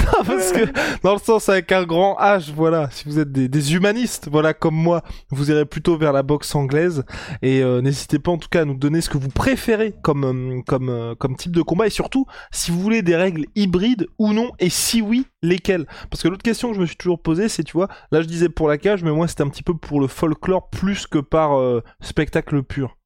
non, 0.05 0.23
parce 0.25 0.51
que 0.51 1.01
dans 1.01 1.13
le 1.13 1.19
sens 1.19 1.49
avec 1.49 1.71
un 1.71 1.83
grand 1.83 2.17
H, 2.19 2.51
voilà, 2.53 2.89
si 2.91 3.05
vous 3.05 3.19
êtes 3.19 3.31
des, 3.31 3.49
des 3.49 3.73
humanistes, 3.73 4.29
voilà, 4.31 4.53
comme 4.53 4.75
moi, 4.75 5.03
vous 5.31 5.51
irez 5.51 5.65
plutôt 5.65 5.97
vers 5.97 6.13
la 6.13 6.23
boxe 6.23 6.53
anglaise 6.55 7.03
et 7.41 7.61
euh, 7.61 7.81
n'hésitez 7.81 8.19
pas 8.19 8.31
en 8.31 8.37
tout 8.37 8.49
cas 8.49 8.61
à 8.61 8.65
nous 8.65 8.75
donner 8.75 9.01
ce 9.01 9.09
que 9.09 9.17
vous 9.17 9.29
préférez 9.29 9.93
comme 10.01 10.23
euh, 10.23 10.61
comme 10.67 10.89
euh, 10.89 11.15
comme 11.15 11.35
type 11.35 11.51
de 11.51 11.61
combat 11.61 11.87
et 11.87 11.91
surtout 11.91 12.25
si 12.51 12.71
vous 12.71 12.79
voulez 12.79 13.01
des 13.01 13.15
règles 13.15 13.45
hybrides 13.55 14.07
ou 14.17 14.33
non 14.33 14.51
et 14.59 14.69
si 14.69 15.01
oui, 15.01 15.25
lesquelles? 15.41 15.85
Parce 16.09 16.23
que 16.23 16.27
l'autre 16.27 16.43
question 16.43 16.69
que 16.69 16.75
je 16.75 16.81
me 16.81 16.85
suis 16.85 16.97
toujours 16.97 17.21
posée, 17.21 17.49
c'est 17.49 17.63
tu 17.63 17.73
vois, 17.73 17.87
là 18.11 18.21
je 18.21 18.27
disais 18.27 18.49
pour 18.49 18.67
la 18.67 18.77
cage, 18.77 19.03
mais 19.03 19.11
moi 19.11 19.27
c'était 19.27 19.43
un 19.43 19.49
petit 19.49 19.63
peu 19.63 19.75
pour 19.75 19.99
le 19.99 20.07
folklore 20.07 20.69
plus 20.69 21.07
que 21.07 21.19
par 21.19 21.57
euh, 21.59 21.83
spectacle 22.01 22.63
pur. 22.63 22.97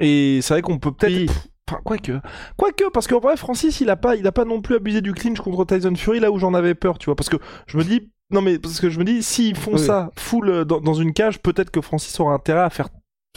Et 0.00 0.40
c'est 0.42 0.54
vrai 0.54 0.62
qu'on 0.62 0.78
peut 0.78 0.92
peut-être 0.92 1.12
Oui. 1.12 1.28
Enfin, 1.70 1.80
quoique. 1.84 2.12
Quoique, 2.56 2.90
parce 2.92 3.06
qu'en 3.06 3.20
vrai, 3.20 3.36
Francis, 3.36 3.80
il 3.80 3.90
a 3.90 3.96
pas, 3.96 4.16
il 4.16 4.26
a 4.26 4.32
pas 4.32 4.44
non 4.44 4.60
plus 4.60 4.74
abusé 4.76 5.00
du 5.00 5.12
clinch 5.12 5.38
contre 5.40 5.64
Tyson 5.64 5.94
Fury 5.94 6.20
là 6.20 6.30
où 6.30 6.38
j'en 6.38 6.54
avais 6.54 6.74
peur, 6.74 6.98
tu 6.98 7.06
vois. 7.06 7.16
Parce 7.16 7.28
que 7.28 7.36
je 7.66 7.76
me 7.78 7.84
dis, 7.84 8.10
non 8.30 8.42
mais, 8.42 8.58
parce 8.58 8.80
que 8.80 8.90
je 8.90 8.98
me 8.98 9.04
dis, 9.04 9.22
s'ils 9.22 9.56
font 9.56 9.72
Oui. 9.74 9.78
ça 9.78 10.10
full 10.18 10.48
euh, 10.48 10.64
dans, 10.64 10.80
dans 10.80 10.94
une 10.94 11.12
cage, 11.12 11.40
peut-être 11.40 11.70
que 11.70 11.80
Francis 11.80 12.18
aura 12.20 12.34
intérêt 12.34 12.60
à 12.62 12.70
faire, 12.70 12.88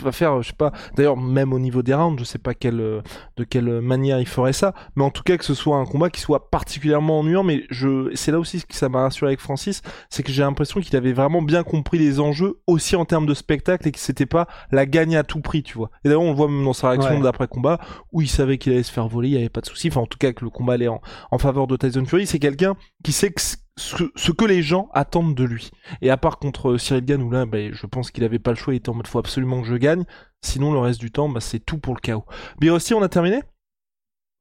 va 0.01 0.12
faire, 0.12 0.41
je 0.41 0.47
sais 0.50 0.55
pas, 0.57 0.71
d'ailleurs, 0.95 1.17
même 1.17 1.53
au 1.53 1.59
niveau 1.59 1.83
des 1.83 1.93
rounds, 1.93 2.19
je 2.19 2.23
sais 2.25 2.39
pas 2.39 2.53
quelle, 2.55 2.77
de 2.77 3.43
quelle 3.47 3.79
manière 3.81 4.19
il 4.19 4.25
ferait 4.25 4.53
ça, 4.53 4.73
mais 4.95 5.03
en 5.03 5.12
tout 5.12 5.21
cas 5.21 5.38
que 5.38 5.45
ce 5.45 5.53
soit 5.53 5.77
un 5.77 5.85
combat 5.85 6.09
qui 6.09 6.19
soit 6.19 6.50
particulièrement 6.50 7.19
ennuyant, 7.19 7.43
mais 7.43 7.63
je, 7.69 8.09
c'est 8.15 8.31
là 8.31 8.39
aussi 8.39 8.63
que 8.63 8.75
ça 8.75 8.89
m'a 8.89 9.01
rassuré 9.01 9.29
avec 9.29 9.39
Francis, 9.39 9.81
c'est 10.09 10.23
que 10.23 10.31
j'ai 10.31 10.41
l'impression 10.41 10.79
qu'il 10.81 10.95
avait 10.95 11.13
vraiment 11.13 11.41
bien 11.43 11.63
compris 11.63 12.00
les 12.00 12.19
enjeux, 12.19 12.59
aussi 12.65 12.95
en 12.95 13.05
termes 13.05 13.27
de 13.27 13.33
spectacle, 13.35 13.88
et 13.88 13.91
que 13.91 14.00
c'était 14.00 14.25
pas 14.25 14.47
la 14.71 14.85
gagne 14.88 15.15
à 15.15 15.23
tout 15.23 15.41
prix, 15.41 15.62
tu 15.62 15.77
vois. 15.77 15.91
Et 16.03 16.09
d'ailleurs, 16.09 16.23
on 16.23 16.31
le 16.31 16.35
voit 16.38 16.47
même 16.47 16.63
dans 16.65 16.73
sa 16.73 16.89
réaction 16.89 17.15
Ouais. 17.17 17.21
d'après-combat, 17.21 17.79
où 18.12 18.21
il 18.21 18.29
savait 18.29 18.57
qu'il 18.57 18.73
allait 18.73 18.83
se 18.83 18.91
faire 18.91 19.07
voler, 19.07 19.27
il 19.29 19.33
y 19.35 19.38
avait 19.38 19.50
pas 19.50 19.62
de 19.62 19.67
souci, 19.67 19.89
enfin, 19.89 20.01
en 20.01 20.07
tout 20.07 20.17
cas, 20.17 20.33
que 20.33 20.43
le 20.43 20.50
combat 20.50 20.73
allait 20.73 20.88
en, 20.88 21.01
en 21.31 21.38
faveur 21.38 21.67
de 21.67 21.75
Tyson 21.77 22.05
Fury, 22.05 22.25
c'est 22.25 22.39
quelqu'un 22.39 22.75
qui 23.03 23.12
sait 23.12 23.31
que 23.31 23.41
ce, 23.77 24.03
ce 24.15 24.31
que 24.31 24.45
les 24.45 24.61
gens 24.61 24.89
attendent 24.93 25.35
de 25.35 25.43
lui. 25.43 25.71
Et 26.01 26.09
à 26.09 26.17
part 26.17 26.37
contre 26.37 26.77
Cyril 26.77 27.05
Gann, 27.05 27.21
où 27.21 27.31
là, 27.31 27.45
ben, 27.45 27.73
je 27.73 27.85
pense 27.85 28.11
qu'il 28.11 28.23
avait 28.23 28.39
pas 28.39 28.51
le 28.51 28.57
choix, 28.57 28.73
il 28.73 28.77
était 28.77 28.89
en 28.89 28.93
mode 28.93 29.07
faut 29.07 29.19
absolument 29.19 29.61
que 29.61 29.67
je 29.67 29.75
gagne. 29.75 30.03
Sinon, 30.41 30.73
le 30.73 30.79
reste 30.79 30.99
du 30.99 31.11
temps, 31.11 31.29
bah, 31.29 31.41
c'est 31.41 31.59
tout 31.59 31.77
pour 31.77 31.95
le 31.95 31.99
chaos. 31.99 32.25
Birossi, 32.59 32.93
on 32.93 33.01
a 33.01 33.09
terminé? 33.09 33.41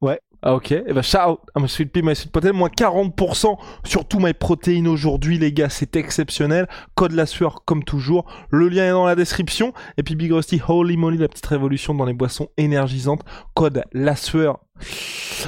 Ouais. 0.01 0.19
Ah, 0.41 0.55
ok. 0.55 0.73
Et 0.73 0.93
bah, 0.93 1.01
shout 1.01 1.17
à 1.55 1.59
my 1.59 1.69
sweet 1.69 1.93
pea, 1.93 2.01
my 2.01 2.13
sweet 2.13 2.31
potato. 2.31 2.53
Moins 2.53 2.67
40% 2.67 3.57
sur 3.85 4.05
tout 4.05 4.19
my 4.19 4.33
protéines 4.33 4.89
aujourd'hui, 4.89 5.39
les 5.39 5.53
gars. 5.53 5.69
C'est 5.69 5.95
exceptionnel. 5.95 6.67
Code 6.95 7.13
la 7.13 7.25
sueur, 7.25 7.63
comme 7.63 7.85
toujours. 7.85 8.25
Le 8.49 8.67
lien 8.67 8.85
est 8.85 8.91
dans 8.91 9.05
la 9.05 9.15
description. 9.15 9.73
Et 9.97 10.03
puis, 10.03 10.15
Big 10.15 10.33
Rusty, 10.33 10.61
holy 10.67 10.97
moly, 10.97 11.17
la 11.17 11.29
petite 11.29 11.45
révolution 11.45 11.95
dans 11.95 12.03
les 12.03 12.13
boissons 12.13 12.49
énergisantes. 12.57 13.23
Code 13.53 13.85
la 13.93 14.17
sueur. 14.17 14.59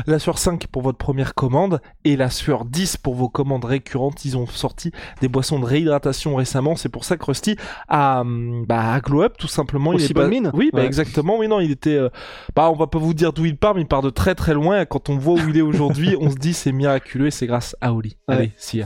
La 0.07 0.19
sueur 0.19 0.37
5 0.37 0.67
pour 0.67 0.81
votre 0.81 0.97
première 0.97 1.33
commande 1.35 1.81
et 2.03 2.15
la 2.17 2.29
sueur 2.29 2.65
10 2.65 2.97
pour 2.97 3.15
vos 3.15 3.29
commandes 3.29 3.65
récurrentes. 3.65 4.25
Ils 4.25 4.37
ont 4.37 4.45
sorti 4.47 4.91
des 5.21 5.27
boissons 5.27 5.59
de 5.59 5.65
réhydratation 5.65 6.35
récemment. 6.35 6.75
C'est 6.75 6.89
pour 6.89 7.05
ça 7.05 7.17
que 7.17 7.25
Rusty 7.25 7.55
a, 7.87 8.21
hum, 8.21 8.65
bah, 8.67 8.99
glow 8.99 9.23
up 9.23 9.35
tout 9.37 9.47
simplement. 9.47 9.91
Aussi 9.91 10.11
est 10.11 10.13
bonne 10.13 10.23
pas- 10.25 10.29
mine 10.29 10.51
Oui, 10.53 10.69
bah, 10.73 10.79
Ouais. 10.79 10.85
exactement. 10.85 11.37
Oui, 11.37 11.47
non, 11.47 11.59
il 11.59 11.71
était. 11.71 11.95
euh, 11.95 12.09
Bah, 12.55 12.69
on 12.69 12.75
va 12.75 12.87
pas 12.87 12.99
vous 12.99 13.13
dire 13.13 13.31
d'où 13.33 13.45
il 13.45 13.57
part, 13.57 13.75
mais 13.75 13.81
il 13.81 13.87
part 13.87 14.01
de 14.01 14.09
très 14.09 14.35
très 14.35 14.53
loin. 14.53 14.81
Et 14.81 14.85
quand 14.85 15.09
on 15.09 15.17
voit 15.17 15.33
où 15.35 15.49
il 15.49 15.57
est 15.57 15.61
aujourd'hui, 15.61 16.15
on 16.19 16.29
se 16.29 16.35
dit 16.35 16.53
c'est 16.53 16.71
miraculeux 16.71 17.27
et 17.27 17.31
c'est 17.31 17.47
grâce 17.47 17.75
à 17.81 17.93
Oli. 17.93 18.17
Ouais. 18.27 18.35
Allez, 18.35 18.51
see 18.57 18.77
ya. 18.79 18.85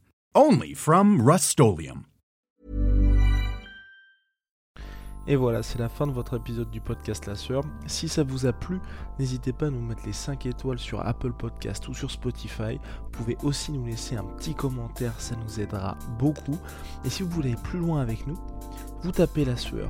Only 0.33 0.75
from 0.75 1.19
Rust 1.19 1.59
Et 5.27 5.35
voilà, 5.35 5.61
c'est 5.61 5.77
la 5.77 5.89
fin 5.89 6.07
de 6.07 6.13
votre 6.13 6.37
épisode 6.37 6.71
du 6.71 6.79
podcast 6.79 7.25
La 7.25 7.35
Sueur. 7.35 7.65
Si 7.85 8.07
ça 8.07 8.23
vous 8.23 8.45
a 8.45 8.53
plu, 8.53 8.79
n'hésitez 9.19 9.51
pas 9.51 9.65
à 9.65 9.69
nous 9.69 9.81
mettre 9.81 10.05
les 10.05 10.13
5 10.13 10.45
étoiles 10.45 10.79
sur 10.79 11.05
Apple 11.05 11.33
Podcast 11.33 11.85
ou 11.89 11.93
sur 11.93 12.09
Spotify. 12.09 12.79
Vous 13.03 13.09
pouvez 13.11 13.35
aussi 13.43 13.73
nous 13.73 13.85
laisser 13.85 14.15
un 14.15 14.23
petit 14.23 14.55
commentaire, 14.55 15.19
ça 15.19 15.35
nous 15.35 15.59
aidera 15.59 15.97
beaucoup. 16.17 16.57
Et 17.03 17.09
si 17.09 17.23
vous 17.23 17.29
voulez 17.29 17.55
plus 17.61 17.79
loin 17.79 17.99
avec 17.99 18.25
nous, 18.25 18.39
vous 19.03 19.11
tapez 19.11 19.43
La 19.43 19.57
Sueur 19.57 19.89